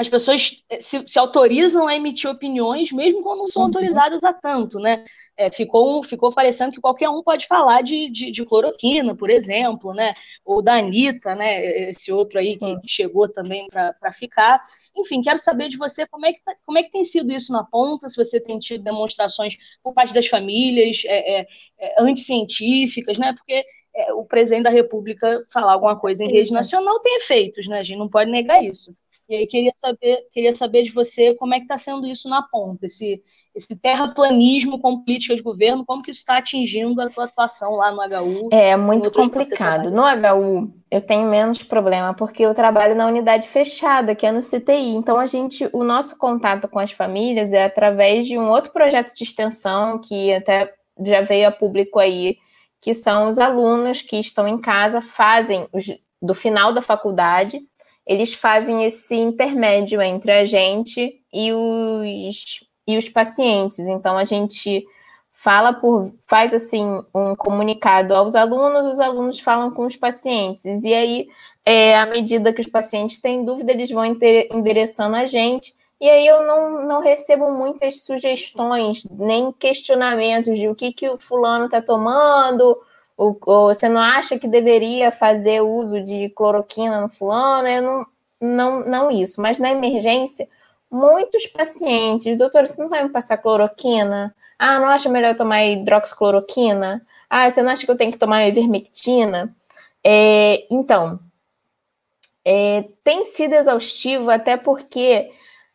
[0.00, 3.66] as pessoas eh, se, se, autorizam a emitir opiniões, mesmo quando não são uhum.
[3.66, 5.04] autorizadas a tanto, né?
[5.36, 9.92] É, ficou, ficou parecendo que qualquer um pode falar de, de, de, cloroquina, por exemplo,
[9.92, 10.14] né?
[10.42, 11.90] Ou da Anitta, né?
[11.90, 12.80] Esse outro aí Sim.
[12.80, 14.62] que chegou também para ficar.
[14.96, 17.52] Enfim, quero saber de você como é, que tá, como é que tem sido isso
[17.52, 21.46] na ponta, se você tem tido demonstrações por parte das famílias é, é,
[21.78, 23.34] é anticientíficas, né?
[23.34, 27.80] Porque é, o presidente da República falar alguma coisa em rede nacional tem efeitos, né?
[27.80, 28.96] A gente não pode negar isso.
[29.30, 32.42] E aí queria saber, queria saber de você como é que está sendo isso na
[32.42, 33.22] ponta, esse,
[33.54, 37.92] esse terraplanismo com política de governo, como que isso está atingindo a sua atuação lá
[37.92, 38.48] no HU?
[38.50, 39.88] É muito complicado.
[39.88, 44.40] No HU eu tenho menos problema, porque eu trabalho na unidade fechada, que é no
[44.40, 44.96] CTI.
[44.96, 49.14] Então a gente, o nosso contato com as famílias é através de um outro projeto
[49.14, 50.74] de extensão que até
[51.04, 52.36] já veio a público aí
[52.80, 55.86] que são os alunos que estão em casa, fazem os,
[56.20, 57.60] do final da faculdade,
[58.10, 63.78] eles fazem esse intermédio entre a gente e os, e os pacientes.
[63.78, 64.84] Então a gente
[65.32, 66.84] fala por faz assim
[67.14, 71.28] um comunicado aos alunos, os alunos falam com os pacientes e aí
[71.64, 76.26] é, à medida que os pacientes têm dúvida eles vão endereçando a gente e aí
[76.26, 81.80] eu não, não recebo muitas sugestões, nem questionamentos de o que, que o fulano está
[81.80, 82.76] tomando,
[83.20, 88.06] ou, ou, você não acha que deveria fazer uso de cloroquina no fulano, eu não,
[88.40, 89.42] não, não isso.
[89.42, 90.48] Mas na emergência,
[90.90, 94.34] muitos pacientes, doutor, você não vai me passar cloroquina?
[94.58, 97.06] Ah, não acha melhor tomar hidroxicloroquina?
[97.28, 99.54] Ah, você não acha que eu tenho que tomar ivermectina?
[100.02, 101.20] É, então,
[102.42, 105.30] é, tem sido exaustivo até porque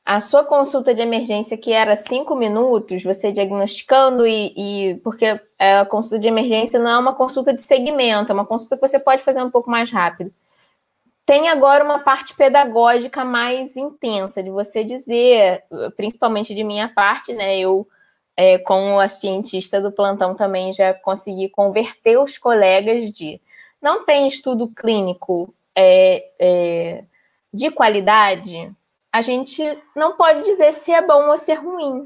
[0.05, 5.83] a sua consulta de emergência, que era cinco minutos, você diagnosticando e, e, porque a
[5.85, 9.23] consulta de emergência não é uma consulta de segmento, é uma consulta que você pode
[9.23, 10.31] fazer um pouco mais rápido.
[11.25, 15.63] Tem agora uma parte pedagógica mais intensa de você dizer,
[15.97, 17.57] principalmente de minha parte, né?
[17.57, 17.87] Eu,
[18.37, 23.41] é, como a cientista do plantão, também já consegui converter os colegas de
[23.81, 27.03] não tem estudo clínico é, é,
[27.51, 28.71] de qualidade
[29.15, 29.63] a gente
[29.95, 32.05] não pode dizer se é bom ou se é ruim.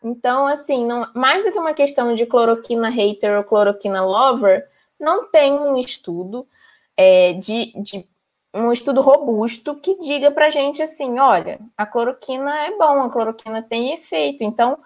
[0.00, 4.64] Então, assim, não, mais do que uma questão de cloroquina hater ou cloroquina lover,
[4.98, 6.46] não tem um estudo
[6.96, 8.08] é, de, de,
[8.54, 13.60] um estudo robusto que diga para gente assim, olha, a cloroquina é bom, a cloroquina
[13.60, 14.44] tem efeito.
[14.44, 14.78] Então,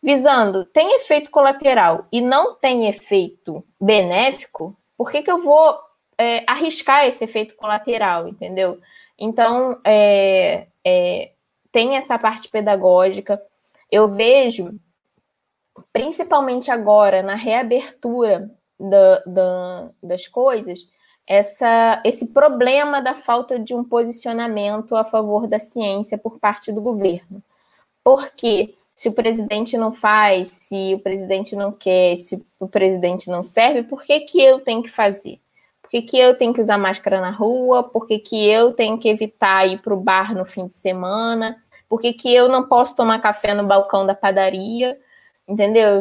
[0.00, 5.76] visando, tem efeito colateral e não tem efeito benéfico, por que, que eu vou
[6.16, 8.80] é, arriscar esse efeito colateral, entendeu?
[9.18, 11.32] Então, é, é,
[11.70, 13.40] tem essa parte pedagógica.
[13.90, 14.78] Eu vejo,
[15.92, 20.80] principalmente agora, na reabertura da, da, das coisas,
[21.26, 26.82] essa, esse problema da falta de um posicionamento a favor da ciência por parte do
[26.82, 27.42] governo.
[28.02, 33.42] Porque se o presidente não faz, se o presidente não quer, se o presidente não
[33.42, 35.40] serve, por que, que eu tenho que fazer?
[35.92, 37.82] Que, que eu tenho que usar máscara na rua?
[37.82, 41.58] Por que, que eu tenho que evitar ir para o bar no fim de semana?
[41.86, 44.98] Por que, que eu não posso tomar café no balcão da padaria?
[45.46, 46.00] Entendeu?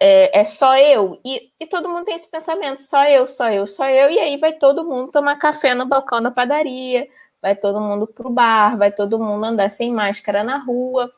[0.00, 1.20] É, é só eu.
[1.24, 4.08] E, e todo mundo tem esse pensamento: só eu, só eu, só eu.
[4.08, 7.08] E aí vai todo mundo tomar café no balcão da padaria,
[7.42, 11.12] vai todo mundo para o bar, vai todo mundo andar sem máscara na rua.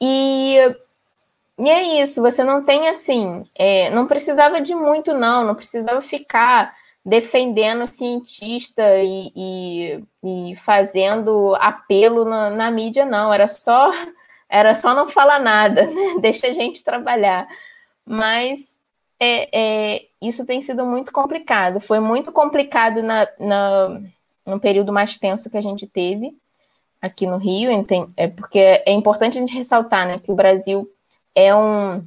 [0.00, 0.58] E
[1.58, 6.02] e é isso, você não tem assim, é, não precisava de muito, não, não precisava
[6.02, 6.74] ficar
[7.06, 13.32] defendendo cientista e, e, e fazendo apelo na, na, mídia, não.
[13.32, 13.92] Era só,
[14.50, 16.16] era só não falar nada, né?
[16.20, 17.46] deixa a gente trabalhar.
[18.04, 18.80] Mas
[19.20, 21.78] é, é, isso tem sido muito complicado.
[21.78, 24.00] Foi muito complicado na, na,
[24.44, 26.36] no período mais tenso que a gente teve.
[27.00, 27.70] aqui no Rio,
[28.16, 30.90] é porque é importante a gente ressaltar né, que o Brasil
[31.36, 32.04] é um,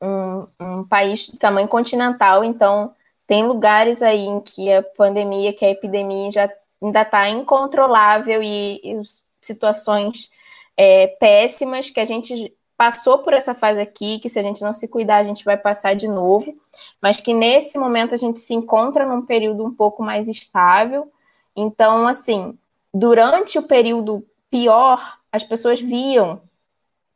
[0.00, 2.94] um, um país de tamanho continental, então
[3.26, 6.50] tem lugares aí em que a pandemia, que a epidemia já
[6.82, 9.00] ainda está incontrolável e, e
[9.40, 10.30] situações
[10.76, 14.72] é, péssimas que a gente passou por essa fase aqui, que se a gente não
[14.72, 16.54] se cuidar, a gente vai passar de novo,
[17.00, 21.10] mas que nesse momento a gente se encontra num período um pouco mais estável.
[21.54, 22.56] Então, assim,
[22.92, 26.40] durante o período pior, as pessoas viam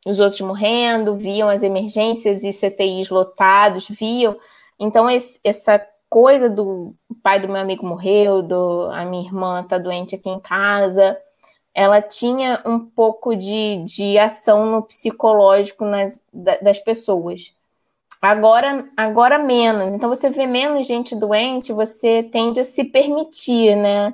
[0.05, 4.35] os outros morrendo, viam as emergências e CTIs lotados, viam.
[4.79, 5.79] Então, esse, essa
[6.11, 6.93] coisa do
[7.23, 11.17] pai do meu amigo morreu, do, a minha irmã está doente aqui em casa,
[11.73, 17.53] ela tinha um pouco de, de ação no psicológico nas, das pessoas.
[18.21, 19.93] Agora, agora menos.
[19.93, 24.13] Então, você vê menos gente doente, você tende a se permitir, né?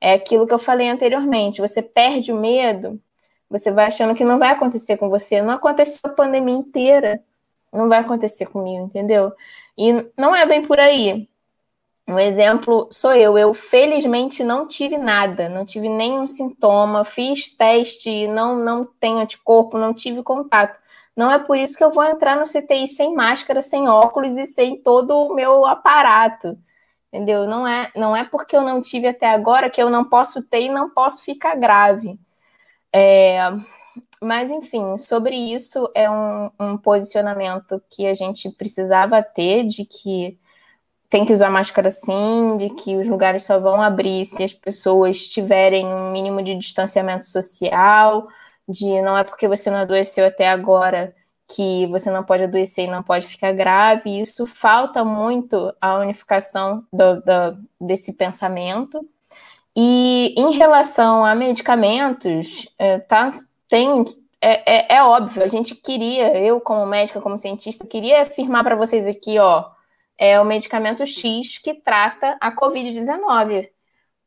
[0.00, 1.62] É aquilo que eu falei anteriormente.
[1.62, 3.00] Você perde o medo,
[3.48, 5.40] você vai achando que não vai acontecer com você.
[5.40, 7.22] Não aconteceu a pandemia inteira.
[7.72, 9.32] Não vai acontecer comigo, entendeu?
[9.78, 11.28] E não é bem por aí.
[12.08, 13.36] Um exemplo sou eu.
[13.36, 19.76] Eu felizmente não tive nada, não tive nenhum sintoma, fiz teste, não, não tenho anticorpo,
[19.76, 20.80] não tive contato.
[21.14, 24.46] Não é por isso que eu vou entrar no CTI sem máscara, sem óculos e
[24.46, 26.58] sem todo o meu aparato.
[27.12, 27.46] Entendeu?
[27.46, 30.62] Não é, não é porque eu não tive até agora que eu não posso ter
[30.62, 32.18] e não posso ficar grave.
[32.92, 33.38] É,
[34.22, 40.38] mas, enfim, sobre isso é um, um posicionamento que a gente precisava ter de que
[41.10, 45.26] tem que usar máscara sim, de que os lugares só vão abrir se as pessoas
[45.28, 48.28] tiverem um mínimo de distanciamento social,
[48.68, 51.14] de não é porque você não adoeceu até agora
[51.48, 54.20] que você não pode adoecer e não pode ficar grave.
[54.20, 59.00] Isso falta muito a unificação do, do, desse pensamento.
[59.74, 63.28] E em relação a medicamentos, é, tá,
[63.68, 64.04] tem,
[64.40, 68.76] é, é, é óbvio, a gente queria, eu como médica, como cientista, queria afirmar para
[68.76, 69.70] vocês aqui, ó,
[70.18, 73.70] é o medicamento X que trata a Covid-19.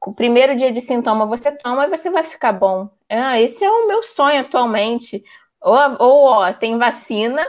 [0.04, 2.90] O primeiro dia de sintoma você toma e você vai ficar bom.
[3.10, 5.24] Ah, esse é o meu sonho atualmente.
[5.62, 7.46] Ou, ou ó, tem vacina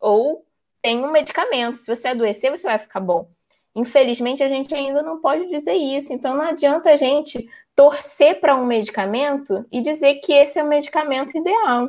[0.00, 0.44] ou
[0.80, 1.76] tem um medicamento.
[1.76, 3.28] Se você adoecer, você vai ficar bom.
[3.74, 6.12] Infelizmente, a gente ainda não pode dizer isso.
[6.12, 10.68] Então, não adianta a gente torcer para um medicamento e dizer que esse é o
[10.68, 11.88] medicamento ideal.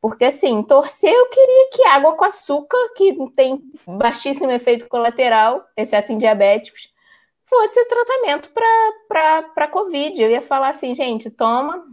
[0.00, 6.12] Porque, assim, torcer eu queria que água com açúcar, que tem baixíssimo efeito colateral, exceto
[6.12, 6.90] em diabéticos,
[7.44, 8.50] fosse o tratamento
[9.06, 10.22] para Covid.
[10.22, 11.84] Eu ia falar assim, gente, toma,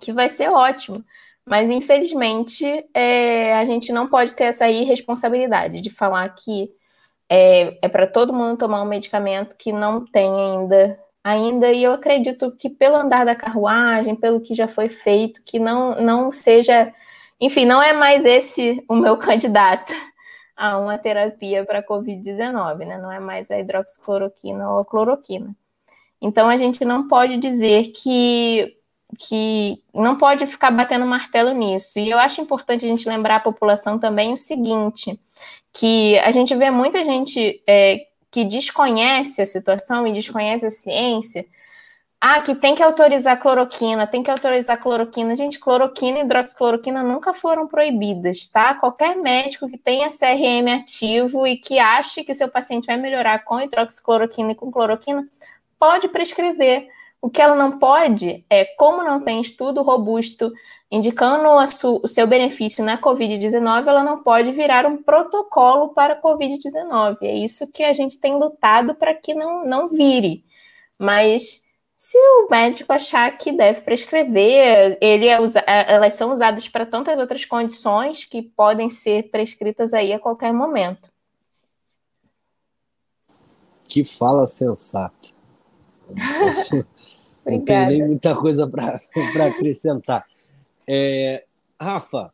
[0.00, 1.04] que vai ser ótimo.
[1.44, 2.64] Mas, infelizmente,
[2.94, 6.72] é, a gente não pode ter essa irresponsabilidade de falar que
[7.28, 11.92] é, é para todo mundo tomar um medicamento que não tem ainda ainda, e eu
[11.92, 16.92] acredito que pelo andar da carruagem, pelo que já foi feito, que não, não seja
[17.40, 19.92] enfim, não é mais esse o meu candidato
[20.56, 22.98] a uma terapia para Covid-19, né?
[22.98, 25.56] Não é mais a hidroxicloroquina ou a cloroquina.
[26.20, 28.76] Então a gente não pode dizer que
[29.18, 31.98] que não pode ficar batendo martelo nisso.
[31.98, 35.18] E eu acho importante a gente lembrar a população também o seguinte,
[35.72, 41.44] que a gente vê muita gente é, que desconhece a situação e desconhece a ciência,
[42.20, 45.34] ah, que tem que autorizar cloroquina, tem que autorizar cloroquina.
[45.34, 48.74] Gente, cloroquina e hidroxicloroquina nunca foram proibidas, tá?
[48.74, 53.58] Qualquer médico que tenha CRM ativo e que ache que seu paciente vai melhorar com
[53.58, 55.26] hidroxicloroquina e com cloroquina,
[55.78, 56.88] pode prescrever.
[57.22, 60.52] O que ela não pode é, como não tem estudo robusto
[60.90, 67.18] indicando o seu benefício na Covid-19, ela não pode virar um protocolo para a Covid-19.
[67.22, 70.44] É isso que a gente tem lutado para que não, não vire.
[70.98, 71.62] Mas
[72.00, 76.86] se o médico achar que deve prescrever, ele é usa, é, elas são usadas para
[76.86, 81.12] tantas outras condições que podem ser prescritas aí a qualquer momento.
[83.84, 85.34] Que fala sensato.
[87.44, 89.00] Não, não tenho nem muita coisa para
[89.46, 90.26] acrescentar.
[90.86, 91.44] É,
[91.80, 92.32] Rafa,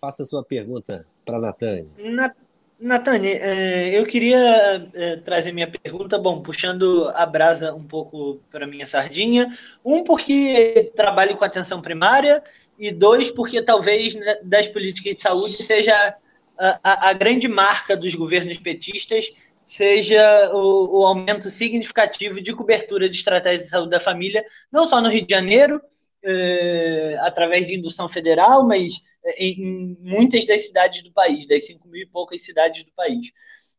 [0.00, 1.86] faça a sua pergunta para a Natânia.
[1.98, 2.34] Na,
[2.82, 8.66] Natane, é, eu queria é, trazer minha pergunta, bom, puxando a brasa um pouco para
[8.66, 9.56] minha sardinha.
[9.84, 12.42] Um, porque trabalho com atenção primária,
[12.76, 16.12] e dois, porque talvez né, das políticas de saúde seja
[16.58, 19.32] a, a, grande marca dos governos petistas
[19.64, 25.00] seja o, o, aumento significativo de cobertura de estratégias de saúde da família, não só
[25.00, 25.80] no Rio de Janeiro,
[26.24, 28.92] é, através de indução federal, mas
[29.38, 33.30] em muitas das cidades do país, das 5 mil e poucas cidades do país.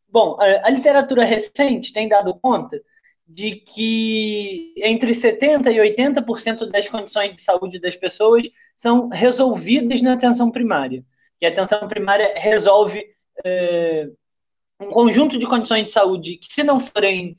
[0.07, 2.81] Bom, a, literatura recente tem dado conta
[3.27, 10.13] de que entre 70% e 80% das condições de saúde das pessoas são resolvidas na
[10.13, 11.03] atenção primária.
[11.39, 13.05] Que a atenção primária resolve
[13.43, 14.07] é,
[14.79, 17.37] um conjunto de condições de saúde que, se não forem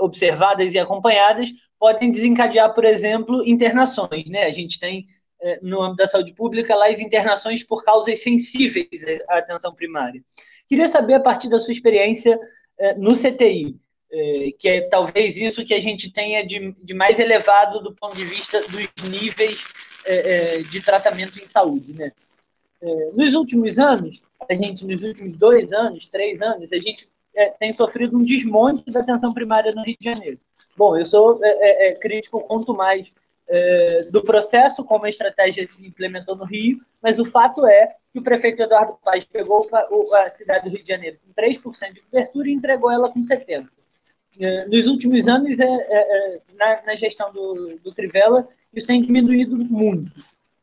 [0.00, 1.48] observadas e acompanhadas,
[1.78, 4.26] podem desencadear, por exemplo, internações.
[4.26, 4.44] Né?
[4.44, 5.06] A gente tem,
[5.40, 8.88] é, no âmbito da saúde pública, lá as internações por causas sensíveis
[9.28, 10.22] à atenção primária.
[10.68, 12.38] Queria saber, a partir da sua experiência
[12.78, 13.76] é, no CTI,
[14.10, 18.16] é, que é talvez isso que a gente tenha de, de mais elevado do ponto
[18.16, 19.62] de vista dos níveis
[20.70, 21.92] de tratamento em saúde.
[21.92, 22.12] Né?
[23.14, 27.08] nos últimos anos, a gente, nos últimos dois anos, três anos, a gente
[27.58, 30.38] tem sofrido um desmonte da atenção primária no Rio de Janeiro.
[30.76, 33.10] Bom, eu sou é, é, crítico quanto mais
[33.48, 38.18] é, do processo, como a estratégia se implementou no Rio, mas o fato é que
[38.18, 39.66] o prefeito Eduardo Paz pegou
[40.14, 43.68] a cidade do Rio de Janeiro com 3% de cobertura e entregou ela com 70%.
[44.38, 49.00] É, nos últimos anos, é, é, é, na, na, gestão do, do Trivela, isso tem
[49.00, 50.12] diminuído muito.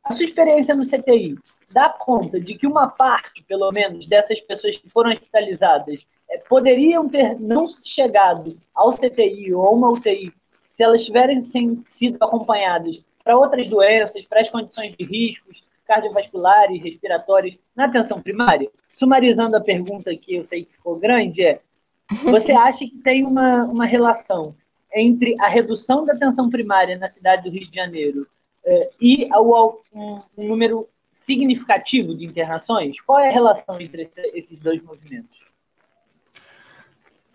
[0.04, 1.36] A sua experiência no CTI
[1.72, 6.13] dá conta de que uma parte, pelo menos, dessas pessoas que foram hospitalizadas é,
[6.50, 10.34] poderiam ter não chegado ao CTI ou a uma UTI
[10.76, 17.58] se elas tiverem sido acompanhadas para outras doenças, para as condições de riscos cardiovasculares, respiratórios,
[17.76, 18.70] na atenção primária?
[18.94, 21.60] Sumarizando a pergunta que eu sei que ficou grande, é
[22.24, 24.56] você acha que tem uma, uma relação
[24.94, 28.28] entre a redução da atenção primária na cidade do Rio de Janeiro
[28.66, 33.00] eh, e ao, um, um, número significativo de internações?
[33.02, 35.53] Qual é a relação entre esses dois movimentos?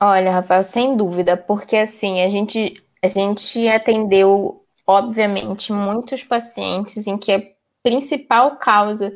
[0.01, 7.18] Olha, Rafael, sem dúvida, porque assim, a gente, a gente atendeu, obviamente, muitos pacientes em
[7.18, 7.42] que a
[7.82, 9.12] principal causa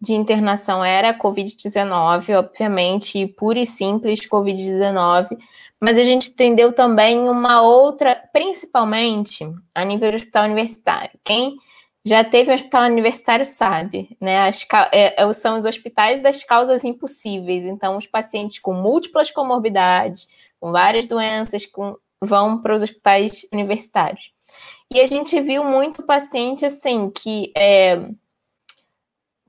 [0.00, 5.38] de internação era a Covid-19, obviamente, pura e simples Covid-19,
[5.80, 11.10] mas a gente entendeu também uma outra, principalmente a nível hospital universitário.
[11.24, 11.56] Quem
[12.04, 14.42] já teve um hospital universitário sabe, né?
[14.42, 17.64] As, é, é, são os hospitais das causas impossíveis.
[17.64, 20.28] Então, os pacientes com múltiplas comorbidades,
[20.60, 24.32] com várias doenças, com, vão para os hospitais universitários.
[24.92, 28.10] E a gente viu muito paciente assim que é,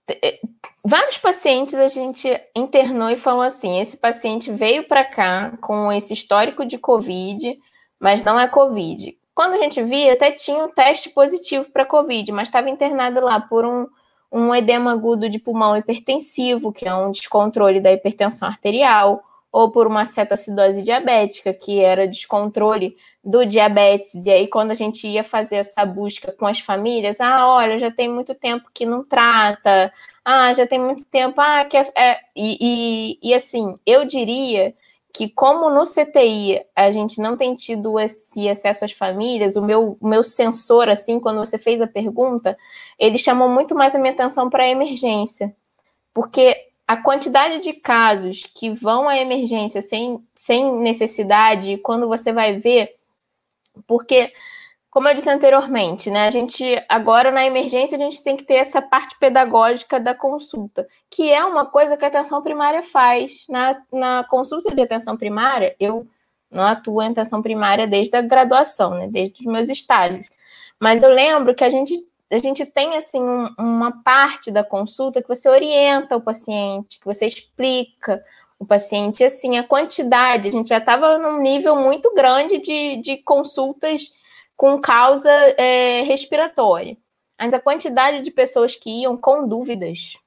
[0.07, 0.39] é,
[0.83, 6.13] vários pacientes a gente internou e falou assim: esse paciente veio para cá com esse
[6.13, 7.59] histórico de Covid,
[7.99, 9.17] mas não é Covid.
[9.35, 13.37] Quando a gente via, até tinha um teste positivo para Covid, mas estava internado lá
[13.37, 13.85] por um,
[14.31, 19.21] um edema agudo de pulmão hipertensivo, que é um descontrole da hipertensão arterial,
[19.51, 24.25] ou por uma cetoacidose diabética, que era descontrole do diabetes.
[24.25, 27.91] E aí, quando a gente ia fazer essa busca com as famílias, ah, olha, já
[27.91, 29.91] tem muito tempo que não trata,
[30.23, 31.91] ah, já tem muito tempo, ah, que é.
[31.93, 32.57] é e,
[33.21, 34.73] e, e assim, eu diria
[35.15, 39.97] que como no CTI a gente não tem tido esse acesso às famílias, o meu,
[40.01, 42.57] o meu sensor, assim, quando você fez a pergunta,
[42.99, 45.55] ele chamou muito mais a minha atenção para a emergência.
[46.13, 52.57] Porque a quantidade de casos que vão à emergência sem, sem necessidade, quando você vai
[52.57, 52.93] ver,
[53.87, 54.33] porque,
[54.95, 58.53] como eu disse anteriormente, né, a gente agora na emergência a gente tem que ter
[58.53, 63.45] essa parte pedagógica da consulta, que é uma coisa que a atenção primária faz.
[63.49, 66.07] Na, na consulta de atenção primária, eu
[66.49, 70.27] não atuo em atenção primária desde a graduação, né, desde os meus estágios.
[70.79, 75.21] Mas eu lembro que a gente a gente tem assim um, uma parte da consulta
[75.21, 78.23] que você orienta o paciente, que você explica
[78.57, 83.17] o paciente, assim, a quantidade, a gente já estava num nível muito grande de, de
[83.17, 84.14] consultas
[84.55, 86.97] com causa é, respiratória.
[87.39, 90.17] Mas a quantidade de pessoas que iam com dúvidas,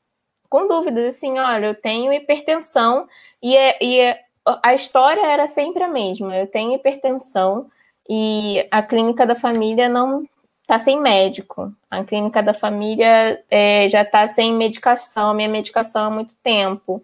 [0.49, 3.09] com dúvidas, assim, olha, eu tenho hipertensão
[3.43, 4.21] e, é, e é,
[4.63, 7.71] a história era sempre a mesma, eu tenho hipertensão
[8.09, 10.27] e a clínica da família não
[10.63, 11.73] está sem médico.
[11.91, 17.03] A clínica da família é, já está sem medicação, minha medicação há muito tempo.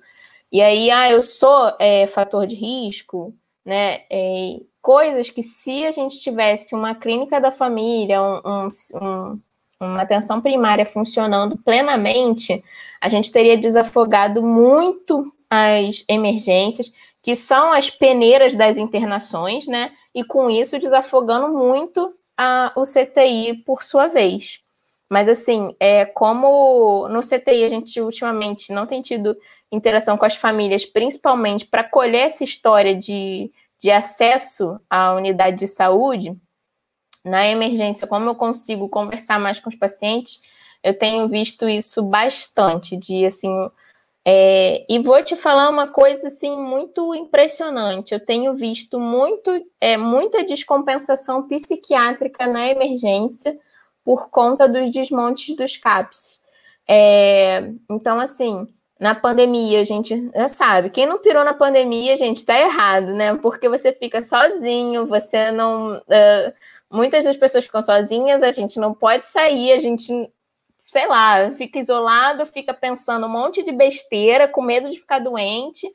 [0.53, 4.05] E aí, ah, eu sou é, fator de risco, né?
[4.85, 8.69] Coisas que se a gente tivesse uma clínica da família, um,
[9.01, 9.41] um,
[9.81, 12.63] uma atenção primária funcionando plenamente,
[13.01, 19.91] a gente teria desafogado muito as emergências, que são as peneiras das internações, né?
[20.15, 24.61] E com isso desafogando muito a, o CTI por sua vez.
[25.09, 29.35] Mas assim, é como no CTI a gente ultimamente não tem tido
[29.73, 33.51] interação com as famílias, principalmente para colher essa história de,
[33.85, 36.33] de acesso à unidade de saúde,
[37.23, 40.41] na emergência, como eu consigo conversar mais com os pacientes,
[40.83, 43.69] eu tenho visto isso bastante, de assim,
[44.27, 48.15] É, e vou te falar uma coisa assim muito impressionante.
[48.15, 53.59] Eu tenho visto muito, é, muita descompensação psiquiátrica na emergência
[54.03, 56.41] por conta dos desmontes dos CAPs.
[56.89, 58.67] É, então, assim,
[58.99, 63.35] na pandemia, a gente já sabe, quem não pirou na pandemia, gente, tá errado, né?
[63.37, 65.97] Porque você fica sozinho, você não.
[65.97, 66.53] Uh,
[66.91, 70.31] muitas das pessoas ficam sozinhas, a gente não pode sair, a gente
[70.85, 75.91] sei lá, fica isolado, fica pensando um monte de besteira, com medo de ficar doente.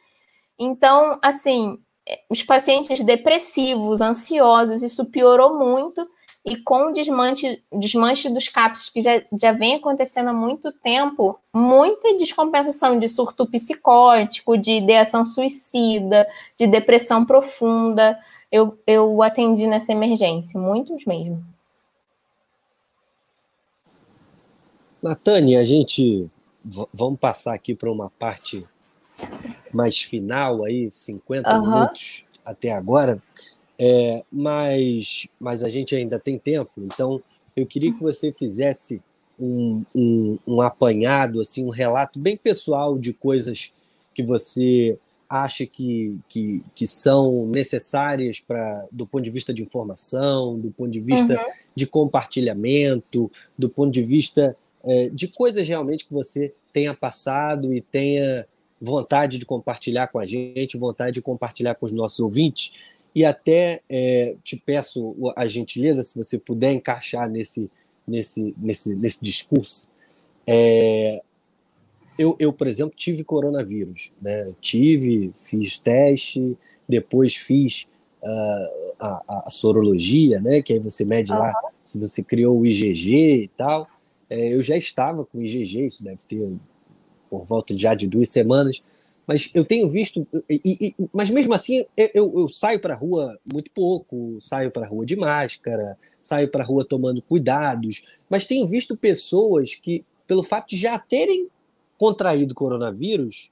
[0.57, 6.09] Então, assim, é, os pacientes depressivos, ansiosos, isso piorou muito.
[6.49, 11.39] E com o desmanche, desmanche dos CAPs, que já, já vem acontecendo há muito tempo,
[11.53, 16.27] muita descompensação de surto psicótico, de ideação suicida,
[16.57, 18.17] de depressão profunda.
[18.51, 21.45] Eu, eu atendi nessa emergência, muitos mesmo.
[25.03, 26.27] Natânia, a gente
[26.93, 28.63] vamos passar aqui para uma parte
[29.73, 31.61] mais final aí, 50 uhum.
[31.61, 33.21] minutos até agora,
[33.79, 37.21] é, mas, mas a gente ainda tem tempo, então
[37.55, 39.01] eu queria que você fizesse
[39.39, 43.71] um, um, um apanhado, assim, um relato bem pessoal de coisas
[44.13, 44.97] que você
[45.29, 50.89] acha que, que, que são necessárias para do ponto de vista de informação, do ponto
[50.89, 51.53] de vista uhum.
[51.75, 57.79] de compartilhamento, do ponto de vista é, de coisas realmente que você tenha passado e
[57.79, 58.47] tenha
[58.81, 62.73] vontade de compartilhar com a gente, vontade de compartilhar com os nossos ouvintes.
[63.15, 67.69] E até é, te peço a gentileza, se você puder encaixar nesse,
[68.07, 69.89] nesse, nesse, nesse discurso.
[70.45, 71.21] É,
[72.17, 74.11] eu, eu, por exemplo, tive coronavírus.
[74.21, 74.51] Né?
[74.59, 76.57] Tive, fiz teste,
[76.87, 77.87] depois fiz
[78.21, 80.61] uh, a, a, sorologia, né?
[80.61, 81.39] que aí você mede uhum.
[81.39, 83.87] lá se você criou o IgG e tal.
[84.29, 86.57] É, eu já estava com IgG, isso deve ter
[87.29, 88.83] por volta já de duas semanas,
[89.29, 93.69] mas eu tenho visto, e, e, mas mesmo assim eu, eu saio para rua muito
[93.69, 99.75] pouco, saio para rua de máscara, saio para rua tomando cuidados, mas tenho visto pessoas
[99.75, 101.47] que, pelo fato de já terem
[101.95, 103.51] contraído coronavírus,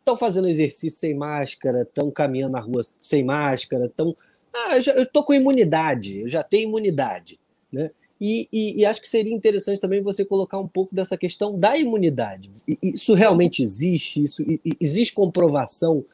[0.00, 4.16] estão fazendo exercício sem máscara, estão caminhando na rua sem máscara, estão.
[4.52, 7.38] Ah, eu estou com imunidade, eu já tenho imunidade.
[7.72, 7.92] Né?
[8.20, 11.76] E, e, e, acho que seria interessante também você colocar um pouco dessa questão da
[11.78, 12.50] imunidade.
[12.82, 14.22] Isso realmente existe?
[14.22, 14.44] Isso
[14.78, 16.04] existe comprovação,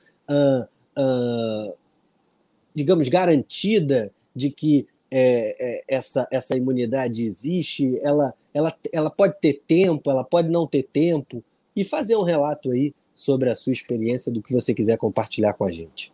[2.73, 7.99] digamos, garantida de que é, é, essa, essa imunidade existe?
[8.03, 11.43] Ela, ela, ela pode ter tempo, ela pode não ter tempo?
[11.75, 15.65] E fazer um relato aí sobre a sua experiência do que você quiser compartilhar com
[15.65, 16.13] a gente.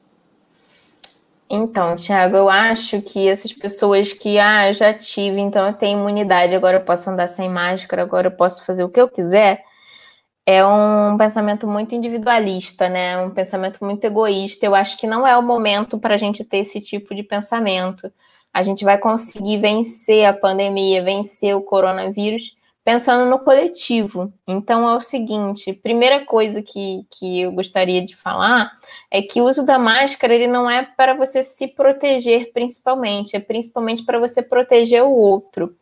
[1.54, 6.54] Então, Thiago, eu acho que essas pessoas que, ah, já tive, então eu tenho imunidade,
[6.54, 9.62] agora eu posso andar sem máscara, agora eu posso fazer o que eu quiser,
[10.46, 13.18] é um pensamento muito individualista, né?
[13.18, 14.66] Um pensamento muito egoísta.
[14.66, 18.10] Eu acho que não é o momento para a gente ter esse tipo de pensamento.
[18.52, 24.32] A gente vai conseguir vencer a pandemia, vencer o coronavírus pensando no coletivo.
[24.46, 28.72] Então é o seguinte, primeira coisa que, que eu gostaria de falar
[29.10, 33.40] é que o uso da máscara ele não é para você se proteger principalmente, é
[33.40, 35.76] principalmente para você proteger o outro.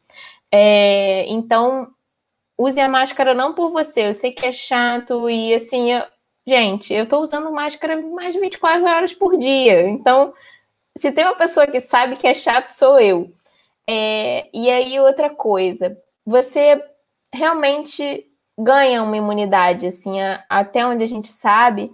[0.53, 1.89] É, então
[2.59, 6.05] use a máscara não por você, eu sei que é chato e assim, eu,
[6.47, 10.35] gente, eu estou usando máscara mais de 24 horas por dia, então
[10.97, 13.33] se tem uma pessoa que sabe que é chato, sou eu.
[13.89, 16.83] É, e aí, outra coisa, você
[17.33, 18.27] realmente
[18.59, 21.91] ganha uma imunidade, assim, a, até onde a gente sabe,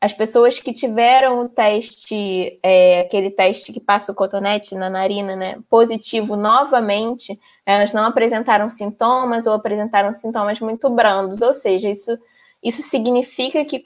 [0.00, 5.34] as pessoas que tiveram o teste, é, aquele teste que passa o cotonete na narina,
[5.34, 12.16] né, positivo novamente, elas não apresentaram sintomas ou apresentaram sintomas muito brandos, ou seja, isso,
[12.62, 13.82] isso significa que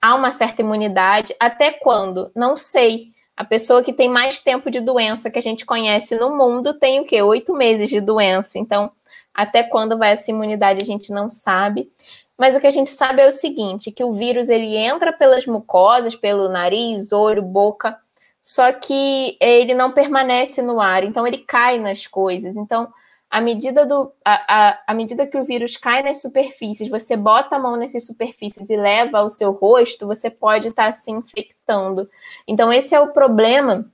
[0.00, 2.30] há uma certa imunidade, até quando?
[2.34, 3.14] Não sei.
[3.34, 7.00] A pessoa que tem mais tempo de doença que a gente conhece no mundo tem
[7.00, 7.20] o quê?
[7.20, 8.58] Oito meses de doença.
[8.58, 8.90] Então,
[9.36, 11.92] até quando vai essa imunidade a gente não sabe.
[12.38, 15.46] Mas o que a gente sabe é o seguinte, que o vírus ele entra pelas
[15.46, 17.96] mucosas, pelo nariz, olho, boca,
[18.42, 22.56] só que ele não permanece no ar, então ele cai nas coisas.
[22.56, 22.88] Então,
[23.30, 27.56] à medida, do, a, a, à medida que o vírus cai nas superfícies, você bota
[27.56, 32.08] a mão nessas superfícies e leva ao seu rosto, você pode estar se infectando.
[32.46, 33.90] Então, esse é o problema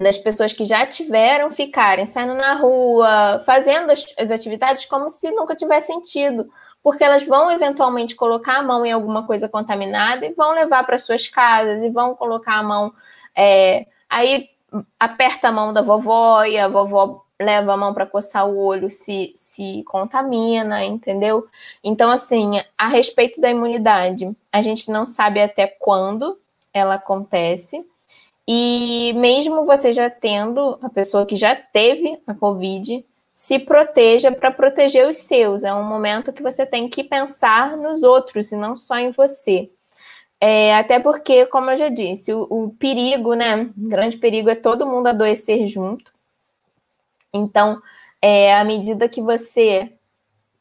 [0.00, 5.30] das pessoas que já tiveram ficarem saindo na rua, fazendo as, as, atividades como se
[5.30, 6.50] nunca tivessem tido,
[6.82, 10.98] porque elas vão eventualmente colocar a mão em alguma coisa contaminada e vão levar para
[10.98, 12.92] suas casas e vão colocar a mão.
[13.36, 14.48] É, aí
[14.98, 18.90] aperta a mão da vovó e a vovó leva a mão para coçar o olho
[18.90, 21.46] se, se contamina, entendeu?
[21.82, 26.38] Então, assim, a respeito da imunidade, a gente não sabe até quando
[26.72, 27.86] ela acontece.
[28.50, 34.50] E mesmo você já tendo, a pessoa que já teve a Covid, se proteja para
[34.50, 35.64] proteger os seus.
[35.64, 39.70] É um momento que você tem que pensar nos outros e não só em você.
[40.40, 43.70] É, até porque, como eu já disse, o, o perigo, né?
[43.76, 46.14] O grande perigo é todo mundo adoecer junto.
[47.34, 47.82] Então,
[48.22, 49.92] é, à medida que você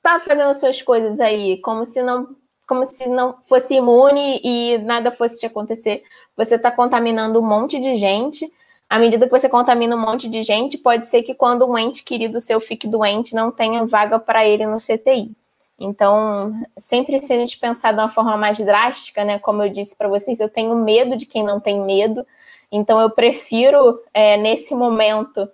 [0.01, 2.35] tá fazendo suas coisas aí, como se não
[2.67, 6.03] como se não fosse imune e nada fosse te acontecer,
[6.35, 8.51] você está contaminando um monte de gente.
[8.89, 12.03] À medida que você contamina um monte de gente, pode ser que quando um ente
[12.03, 15.31] querido seu fique doente, não tenha vaga para ele no CTI.
[15.79, 19.39] Então, sempre se a gente pensar de uma forma mais drástica, né?
[19.39, 22.25] Como eu disse para vocês, eu tenho medo de quem não tem medo.
[22.71, 25.47] Então, eu prefiro, é, nesse momento,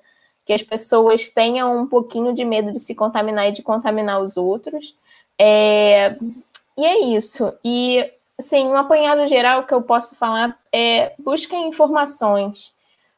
[0.46, 4.38] que as pessoas tenham um pouquinho de medo de se contaminar e de contaminar os
[4.38, 4.96] outros.
[5.38, 6.18] É,
[6.78, 7.54] e é isso.
[7.64, 8.04] E,
[8.38, 12.74] assim, um apanhado geral que eu posso falar é busquem informações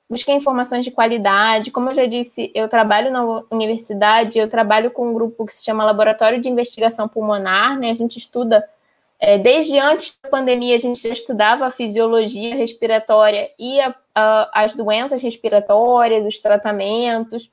[0.10, 1.72] busquem informações de qualidade.
[1.72, 5.64] Como eu já disse, eu trabalho na universidade, eu trabalho com um grupo que se
[5.64, 7.89] chama Laboratório de Investigação Pulmonar, né?
[7.89, 8.68] A gente estuda,
[9.20, 14.64] é, desde antes da pandemia, a gente já estudava a fisiologia respiratória e a, a,
[14.64, 17.51] as doenças respiratórias, os tratamentos.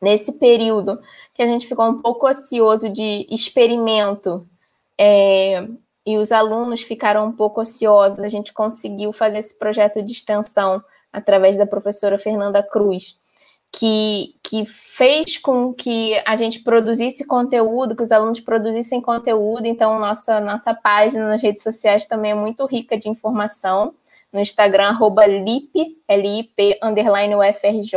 [0.00, 1.00] Nesse período
[1.32, 4.46] que a gente ficou um pouco ocioso de experimento,
[4.98, 5.66] é,
[6.06, 10.82] e os alunos ficaram um pouco ociosos, a gente conseguiu fazer esse projeto de extensão
[11.12, 13.18] através da professora Fernanda Cruz,
[13.72, 19.66] que, que fez com que a gente produzisse conteúdo, que os alunos produzissem conteúdo.
[19.66, 23.94] Então, nossa, nossa página nas redes sociais também é muito rica de informação.
[24.32, 27.96] No Instagram, arroba LIP, L-I-P, underline UFRJ.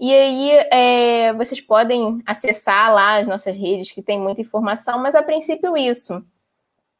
[0.00, 5.14] E aí, é, vocês podem acessar lá as nossas redes, que tem muita informação, mas
[5.14, 6.24] a princípio isso.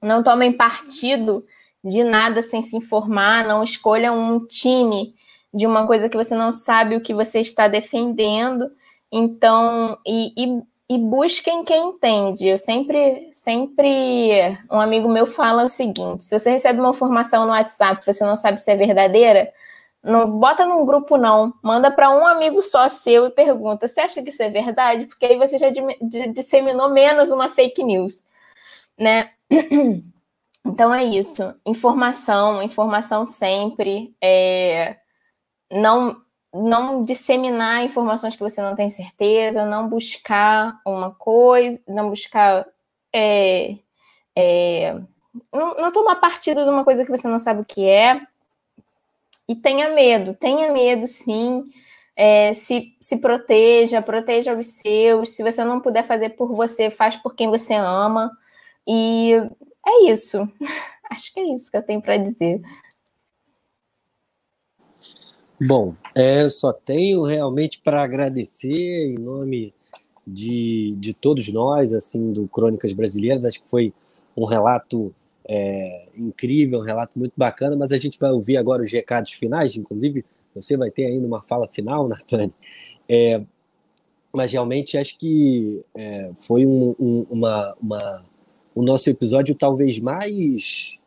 [0.03, 1.45] Não tomem partido
[1.83, 5.15] de nada sem se informar, não escolha um time
[5.55, 8.71] de uma coisa que você não sabe o que você está defendendo.
[9.11, 12.49] Então, e, e, e busquem quem entende.
[12.49, 17.53] Eu sempre, sempre, um amigo meu fala o seguinte: se você recebe uma informação no
[17.53, 19.53] WhatsApp, você não sabe se é verdadeira,
[20.03, 24.23] não bota num grupo não, manda para um amigo só seu e pergunta: você acha
[24.23, 25.07] que isso é verdade?
[25.07, 25.69] Porque aí você já
[26.33, 28.25] disseminou menos uma fake news,
[28.99, 29.31] né?
[30.67, 31.55] Então é isso.
[31.65, 34.15] Informação, informação sempre.
[34.23, 34.99] É,
[35.73, 36.21] não,
[36.53, 42.67] não disseminar informações que você não tem certeza, não buscar uma coisa, não buscar.
[43.15, 43.79] É,
[44.37, 44.95] é,
[45.53, 48.21] não, não tomar partido de uma coisa que você não sabe o que é.
[49.49, 51.65] E tenha medo, tenha medo sim.
[52.15, 55.31] É, se, se proteja, proteja os seus.
[55.31, 58.31] Se você não puder fazer por você, faz por quem você ama.
[58.87, 59.33] E
[59.87, 60.47] é isso.
[61.11, 62.61] Acho que é isso que eu tenho para dizer.
[65.61, 69.75] Bom, é, só tenho realmente para agradecer em nome
[70.27, 73.45] de, de todos nós, assim, do Crônicas Brasileiras.
[73.45, 73.93] Acho que foi
[74.37, 75.13] um relato
[75.49, 79.77] é, incrível, um relato muito bacana, mas a gente vai ouvir agora os recados finais,
[79.77, 80.25] inclusive
[80.55, 82.53] você vai ter ainda uma fala final, Natane.
[83.09, 83.43] É,
[84.35, 88.27] mas realmente acho que é, foi um, um, uma, uma
[88.75, 91.01] o nosso episódio talvez mais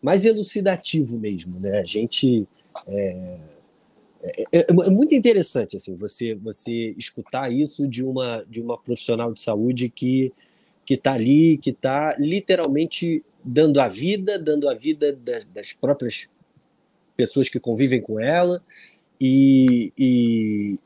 [0.00, 1.78] mais elucidativo mesmo, né?
[1.78, 2.46] A gente
[2.86, 3.38] é,
[4.22, 9.32] é, é, é, muito interessante assim você você escutar isso de uma de uma profissional
[9.32, 10.32] de saúde que
[10.92, 16.28] que está ali, que está literalmente dando a vida, dando a vida das, das, próprias
[17.16, 18.62] pessoas que convivem com ela
[19.20, 20.78] e, e,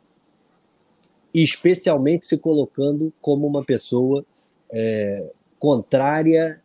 [1.35, 4.25] e especialmente se colocando como uma pessoa
[4.71, 5.25] é,
[5.59, 6.61] contrária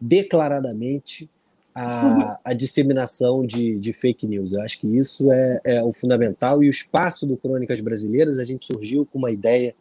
[0.00, 1.28] declaradamente
[1.74, 4.52] à, à disseminação de, de, fake news.
[4.52, 6.62] Eu acho que isso é, é, o fundamental.
[6.62, 9.74] E o espaço do Crônicas Brasileiras, a gente surgiu com uma ideia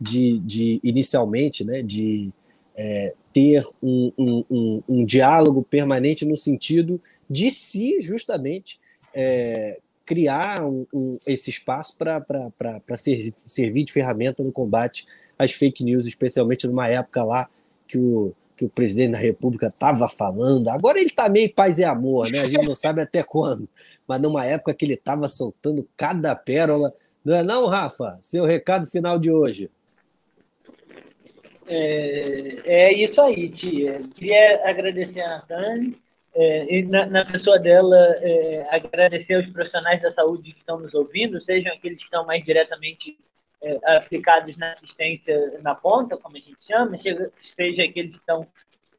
[0.00, 2.32] de, de inicialmente, né, de
[2.76, 8.80] é, ter um, um, um, um, diálogo permanente no sentido de se justamente
[9.14, 10.60] é, criar
[11.26, 15.06] esse espaço para ser, servir de ferramenta no combate
[15.38, 17.48] às fake news, especialmente numa época lá
[17.86, 20.68] que o, que o presidente da República estava falando.
[20.68, 22.40] Agora ele está meio paz e amor, né?
[22.40, 23.68] A gente não sabe até quando.
[24.06, 26.92] Mas numa época que ele estava soltando cada pérola.
[27.24, 28.18] Não é não, Rafa?
[28.20, 29.70] Seu recado final de hoje.
[31.66, 34.00] É, é isso aí, tia.
[34.14, 35.98] Queria agradecer a Natane
[36.34, 40.92] é, e na, na, pessoa dela, é, agradecer aos profissionais da saúde que estão nos
[40.92, 43.16] ouvindo, sejam aqueles que estão mais diretamente
[43.62, 48.46] é, aplicados na assistência na ponta, como a gente chama, seja, aqueles que estão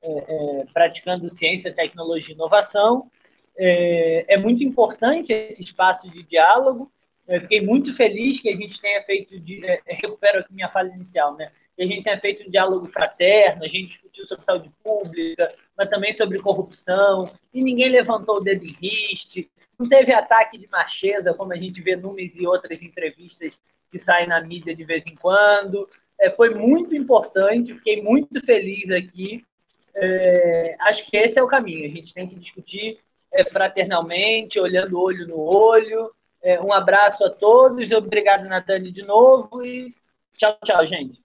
[0.02, 3.12] é, é, praticando ciência, tecnologia e inovação.
[3.58, 6.90] É, muito importante esse espaço de diálogo.
[7.28, 11.36] Eu fiquei muito feliz que a gente tenha feito, de, recupero aqui minha fala inicial,
[11.36, 11.52] né?
[11.76, 15.90] Que a gente tenha feito um diálogo fraterno, a gente discutiu sobre saúde pública, mas
[15.90, 21.34] também sobre corrupção, e ninguém levantou o dedo em riste, não teve ataque de macheza,
[21.34, 23.60] como a gente vê numas e outras entrevistas
[23.92, 25.88] que saem na mídia de vez em quando.
[26.20, 29.46] É, foi muito importante, fiquei muito feliz aqui.
[29.94, 33.00] É, acho que esse é o caminho, a gente tem que discutir
[33.32, 36.12] é, fraternalmente, olhando olho no olho.
[36.42, 39.90] É, um abraço a todos, obrigado, Natane, de novo, e
[40.38, 41.25] tchau, tchau, gente.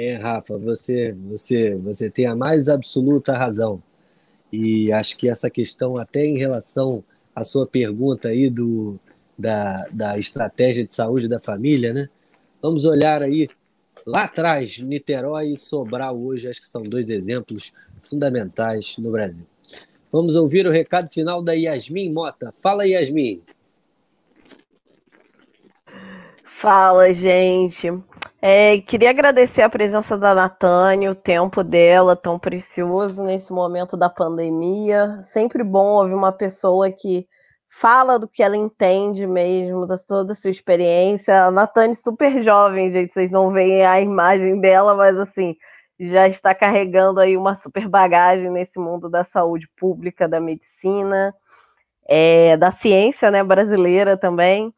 [0.00, 3.82] É, Rafa, você, você, você tem a mais absoluta razão.
[4.52, 7.02] E acho que essa questão, até em relação
[7.34, 8.96] à sua pergunta aí do,
[9.36, 12.08] da, da estratégia de saúde da família, né?
[12.62, 13.48] Vamos olhar aí
[14.06, 19.48] lá atrás, Niterói e Sobral hoje, acho que são dois exemplos fundamentais no Brasil.
[20.12, 22.52] Vamos ouvir o recado final da Yasmin Mota.
[22.52, 23.42] Fala, Yasmin.
[26.60, 27.90] Fala, gente.
[28.40, 34.08] É, queria agradecer a presença da Natânia, o tempo dela tão precioso nesse momento da
[34.08, 35.20] pandemia.
[35.22, 37.26] Sempre bom ouvir uma pessoa que
[37.68, 41.46] fala do que ela entende mesmo, da toda a sua experiência.
[41.46, 45.56] A Natânia super jovem, gente, vocês não veem a imagem dela, mas assim,
[45.98, 51.34] já está carregando aí uma super bagagem nesse mundo da saúde pública, da medicina,
[52.08, 54.72] é, da ciência né, brasileira também.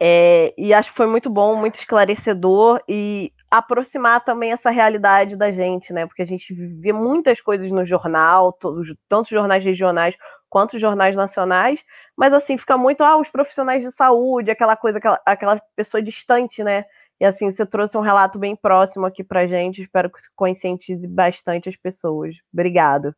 [0.00, 5.50] É, e acho que foi muito bom, muito esclarecedor e aproximar também essa realidade da
[5.50, 6.06] gente, né?
[6.06, 10.16] Porque a gente vê muitas coisas no jornal, todos, tanto jornais regionais
[10.48, 11.80] quanto jornais nacionais,
[12.16, 16.62] mas assim, fica muito, ah, os profissionais de saúde, aquela coisa, aquela, aquela pessoa distante,
[16.62, 16.84] né?
[17.20, 21.68] E assim, você trouxe um relato bem próximo aqui pra gente, espero que conscientize bastante
[21.68, 22.36] as pessoas.
[22.52, 23.14] Obrigado.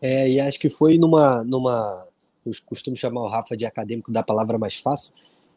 [0.00, 2.08] É, e acho que foi numa, numa
[2.44, 5.12] eu costumo chamar o Rafa de acadêmico da palavra mais fácil,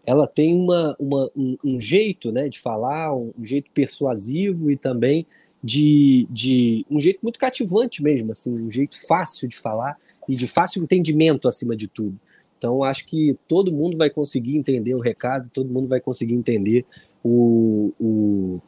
[0.05, 4.77] ela tem uma, uma um, um, jeito né, de falar, um, um, jeito persuasivo e
[4.77, 5.25] também
[5.63, 9.97] de, de um jeito muito cativante mesmo, assim, um jeito fácil de falar
[10.29, 12.19] e de fácil entendimento acima de tudo.
[12.57, 16.85] Então, acho que todo mundo vai conseguir entender o recado, todo mundo vai conseguir entender
[17.23, 18.61] o, o,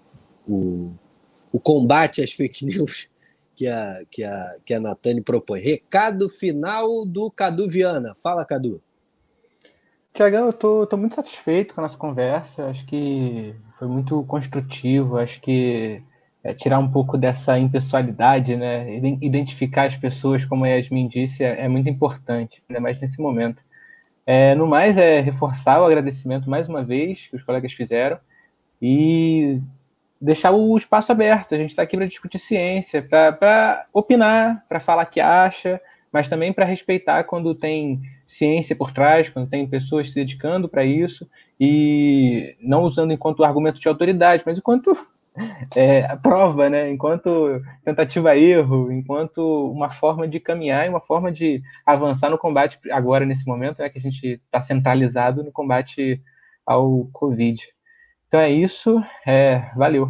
[0.48, 0.92] o,
[1.52, 3.08] o combate às fake news
[3.58, 5.60] que a, que a, que a Natane propõe.
[5.60, 8.14] Recado final do Cadu Viana.
[8.14, 8.80] Fala, Cadu.
[10.14, 12.68] Tiagão, eu tô, tô muito satisfeito com a nossa conversa.
[12.68, 15.18] Acho que foi muito construtivo.
[15.18, 16.04] Acho que
[16.44, 18.96] é, tirar um pouco dessa impessoalidade, né?
[19.22, 23.60] Identificar as pessoas, como a Yasmin disse, é, é muito importante, ainda mais nesse momento.
[24.24, 28.20] É, no mais, é reforçar o agradecimento mais uma vez que os colegas fizeram
[28.80, 29.60] e
[30.20, 31.54] deixar o espaço aberto.
[31.54, 35.80] A gente está aqui para discutir ciência, para opinar, para falar o que acha,
[36.12, 40.84] mas também para respeitar quando tem ciência por trás, quando tem pessoas se dedicando para
[40.84, 44.98] isso e não usando enquanto argumento de autoridade, mas enquanto
[45.76, 46.90] é, prova, né?
[46.90, 53.26] enquanto tentativa-erro, enquanto uma forma de caminhar e uma forma de avançar no combate agora,
[53.26, 56.22] nesse momento, é que a gente está centralizado no combate
[56.66, 57.77] ao Covid.
[58.28, 59.02] Então é isso.
[59.26, 60.08] É, valeu.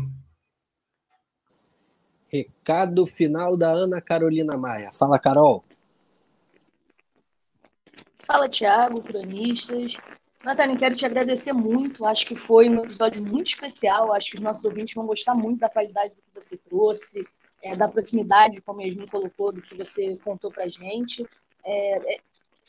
[2.29, 4.91] Recado final da Ana Carolina Maia.
[4.91, 5.63] Fala, Carol.
[8.25, 9.95] Fala, Tiago, cronistas.
[10.43, 12.05] Natália, quero te agradecer muito.
[12.05, 14.13] Acho que foi um episódio muito especial.
[14.13, 17.25] Acho que os nossos ouvintes vão gostar muito da qualidade do que você trouxe,
[17.61, 21.25] é, da proximidade, como a Yasmin colocou, do que você contou para gente.
[21.63, 22.19] É, é,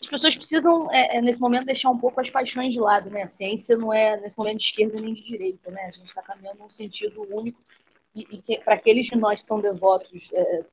[0.01, 3.23] as pessoas precisam, é, é, nesse momento, deixar um pouco as paixões de lado, né?
[3.23, 5.83] A ciência não é, nesse momento, de esquerda nem de direita, né?
[5.83, 7.61] A gente está caminhando num sentido único
[8.15, 10.65] e, e para aqueles de nós que são devotos é,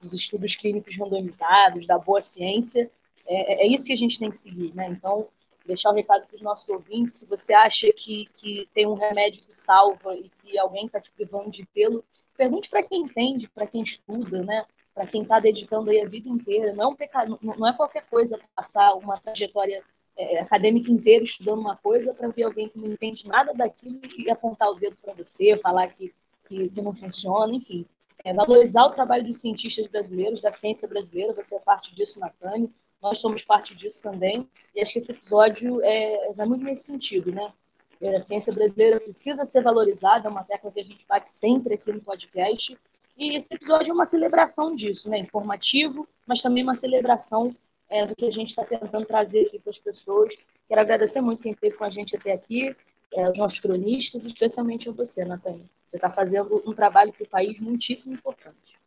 [0.00, 2.90] dos estudos clínicos randomizados, da boa ciência,
[3.26, 4.88] é, é, isso que a gente tem que seguir, né?
[4.88, 5.28] Então,
[5.64, 8.94] deixar o um recado para os nossos ouvintes, se você acha que, que tem um
[8.94, 12.04] remédio que salva e que alguém está te privando de tê-lo,
[12.36, 14.64] pergunte para quem entende, para quem estuda, né?
[14.94, 16.72] Para quem está dedicando aí a vida inteira.
[16.72, 19.82] Não é, pecado, não é qualquer coisa passar uma trajetória
[20.16, 24.30] é, acadêmica inteira estudando uma coisa para ver alguém que não entende nada daquilo e
[24.30, 26.12] apontar o dedo para você, falar que,
[26.46, 27.86] que, que, não funciona, enfim.
[28.24, 32.68] É, valorizar o trabalho dos cientistas brasileiros, da ciência brasileira, você é parte disso, Natânia,
[33.02, 37.32] nós somos parte disso também, e acho que esse episódio é, vai muito nesse sentido,
[37.32, 37.52] né?
[38.00, 41.74] É, a ciência brasileira precisa ser valorizada, é uma tecla que a gente bate sempre
[41.74, 42.78] aqui no podcast,
[43.16, 45.18] E esse episódio é uma celebração disso, né?
[45.18, 47.54] Informativo, mas também uma celebração
[47.88, 50.34] é, do que a gente está tentando trazer aqui para as pessoas.
[50.66, 52.74] Quero agradecer muito quem esteve com a gente até aqui,
[53.12, 55.64] é, os nossos cronistas, especialmente a você, Natânia.
[55.84, 58.80] Você está fazendo um trabalho para o país muitíssimo importante.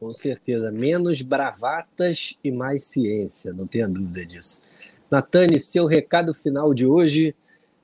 [0.00, 0.70] Com certeza.
[0.72, 4.62] Menos bravatas e mais ciência, não tenha dúvida disso.
[5.10, 7.34] Natane, seu recado final de hoje.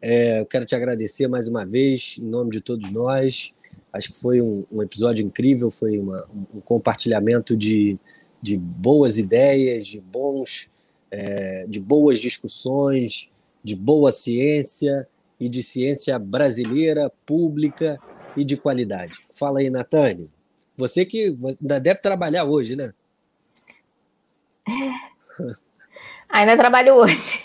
[0.01, 3.54] É, eu quero te agradecer mais uma vez, em nome de todos nós.
[3.95, 7.97] Acho que foi um, um episódio incrível, foi uma, um compartilhamento de,
[8.43, 10.73] de boas ideias, de bons,
[11.13, 13.31] é, de boas discussões,
[13.63, 15.07] de boa ciência
[15.39, 18.01] e de ciência brasileira, pública
[18.37, 19.21] e de qualidade.
[19.31, 20.29] Fala aí, Natane.
[20.77, 22.93] Você que ainda deve trabalhar hoje, né?
[26.35, 27.41] Ainda trabalho hoje.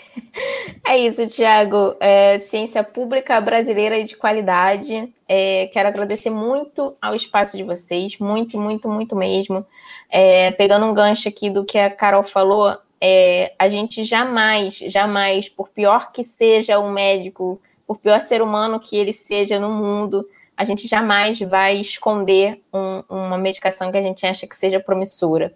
[0.84, 1.94] É isso, Tiago.
[2.00, 5.12] É, ciência pública brasileira e de qualidade.
[5.28, 9.64] É, quero agradecer muito ao espaço de vocês, muito, muito, muito mesmo.
[10.10, 15.48] É, pegando um gancho aqui do que a Carol falou, é, a gente jamais, jamais,
[15.48, 20.28] por pior que seja um médico, por pior ser humano que ele seja no mundo,
[20.56, 25.54] a gente jamais vai esconder um, uma medicação que a gente acha que seja promissora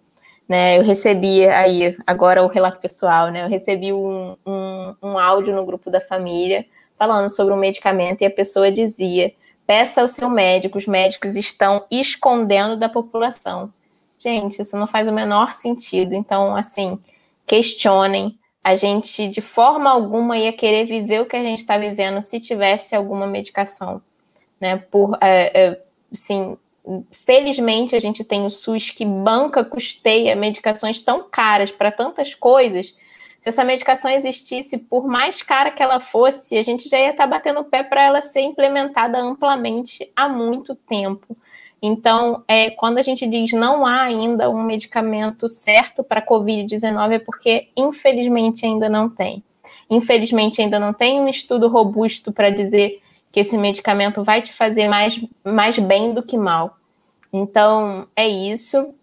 [0.49, 0.79] né?
[0.79, 3.45] Eu recebi aí, agora o relato pessoal, né?
[3.45, 6.67] Eu recebi um, um, um áudio no grupo da família
[6.99, 9.33] falando sobre um medicamento e a pessoa dizia:
[9.67, 13.73] peça ao seu médico, os médicos estão escondendo da população.
[14.19, 16.15] Gente, isso não faz o menor sentido.
[16.15, 16.99] Então, assim,
[17.47, 18.39] questionem.
[18.63, 22.41] A gente, de forma alguma, ia querer viver o que a gente está vivendo se
[22.41, 24.01] tivesse alguma medicação.
[24.59, 24.79] Né?
[24.79, 26.57] Por, é, é, assim,
[27.11, 32.95] felizmente a gente tem o SUS que banca, custeia medicações tão caras para tantas coisas.
[33.41, 37.25] Se essa medicação existisse, por mais cara que ela fosse, a gente já ia estar
[37.25, 41.37] tá batendo o pé para ela ser implementada amplamente há muito tempo.
[41.83, 47.13] Então, é, quando a gente diz não há ainda um medicamento certo para a Covid-19,
[47.13, 49.45] é porque, infelizmente, ainda não tem.
[49.91, 53.03] Infelizmente, ainda não tem um estudo robusto para dizer
[53.35, 56.77] que esse medicamento vai te fazer mais, mais bem do que mal.
[57.33, 58.95] Então, é isso.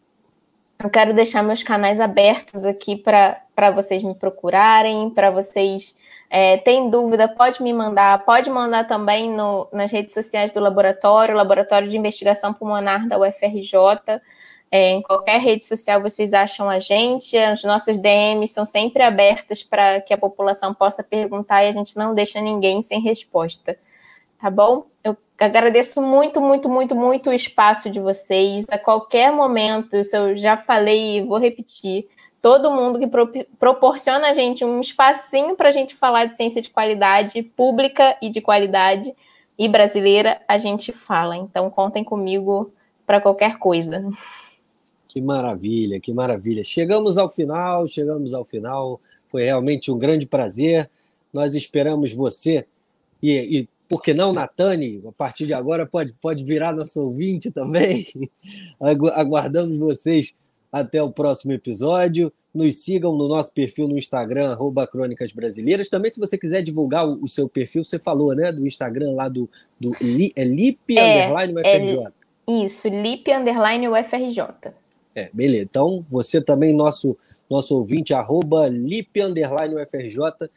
[0.82, 5.98] Eu quero deixar meus canais abertos aqui para vocês me procurarem, para vocês.
[6.30, 11.36] É, tem dúvida, pode me mandar, pode mandar também no, nas redes sociais do laboratório,
[11.36, 14.22] Laboratório de Investigação Pulmonar da UFRJ.
[14.72, 19.62] É, em qualquer rede social vocês acham a gente, as nossas DMs são sempre abertas
[19.62, 23.78] para que a população possa perguntar e a gente não deixa ninguém sem resposta
[24.42, 24.88] tá bom?
[25.04, 28.66] Eu agradeço muito, muito, muito, muito o espaço de vocês.
[28.70, 32.08] A qualquer momento, isso eu já falei e vou repetir.
[32.42, 36.60] Todo mundo que pro, proporciona a gente um espacinho para a gente falar de ciência
[36.60, 39.14] de qualidade, pública e de qualidade,
[39.60, 41.38] e brasileira, a gente fala.
[41.38, 42.74] Então, contem comigo
[43.06, 44.04] para qualquer coisa.
[45.08, 46.64] Que maravilha, que maravilha.
[46.64, 49.00] Chegamos ao final, chegamos ao final.
[49.28, 50.90] Foi realmente um grande prazer.
[51.32, 52.66] Nós esperamos você
[53.22, 55.04] e, e por que não, Natane?
[55.06, 58.06] A partir de agora pode, pode virar nosso ouvinte também.
[58.80, 60.34] Aguardamos vocês
[60.72, 62.32] até o próximo episódio.
[62.56, 65.90] Nos sigam no nosso perfil no Instagram, arroba Crônicas Brasileiras.
[65.90, 68.54] Também, se você quiser divulgar o, o, seu perfil, você falou, né?
[68.54, 69.92] Do Instagram lá do, do
[70.38, 72.08] é Lip é, Underline UFRJ.
[72.48, 74.72] É, isso, Lip Underline UFRJ.
[75.14, 75.64] É, beleza.
[75.70, 77.18] Então, você também, nosso,
[77.50, 80.50] nosso ouvinte, arroba Lip Underline UFRJ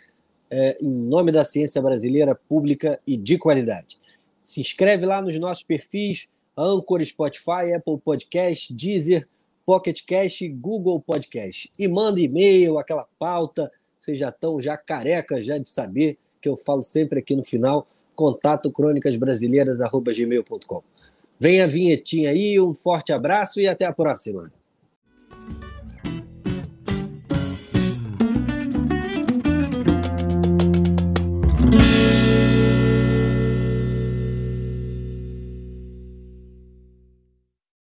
[0.57, 3.99] é, em nome da ciência brasileira pública e de qualidade.
[4.41, 9.27] Se inscreve lá nos nossos perfis, Anchor, Spotify, Apple Podcast, Deezer,
[9.67, 11.69] Pocket Cast, Google Podcast.
[11.77, 16.57] E manda e-mail, aquela pauta, vocês já estão já carecas já de saber que eu
[16.57, 20.83] falo sempre aqui no final, contato crônicasbrasileiras.gmail.com.
[21.41, 24.53] Vem a vinhetinha aí, um forte abraço e até a próxima.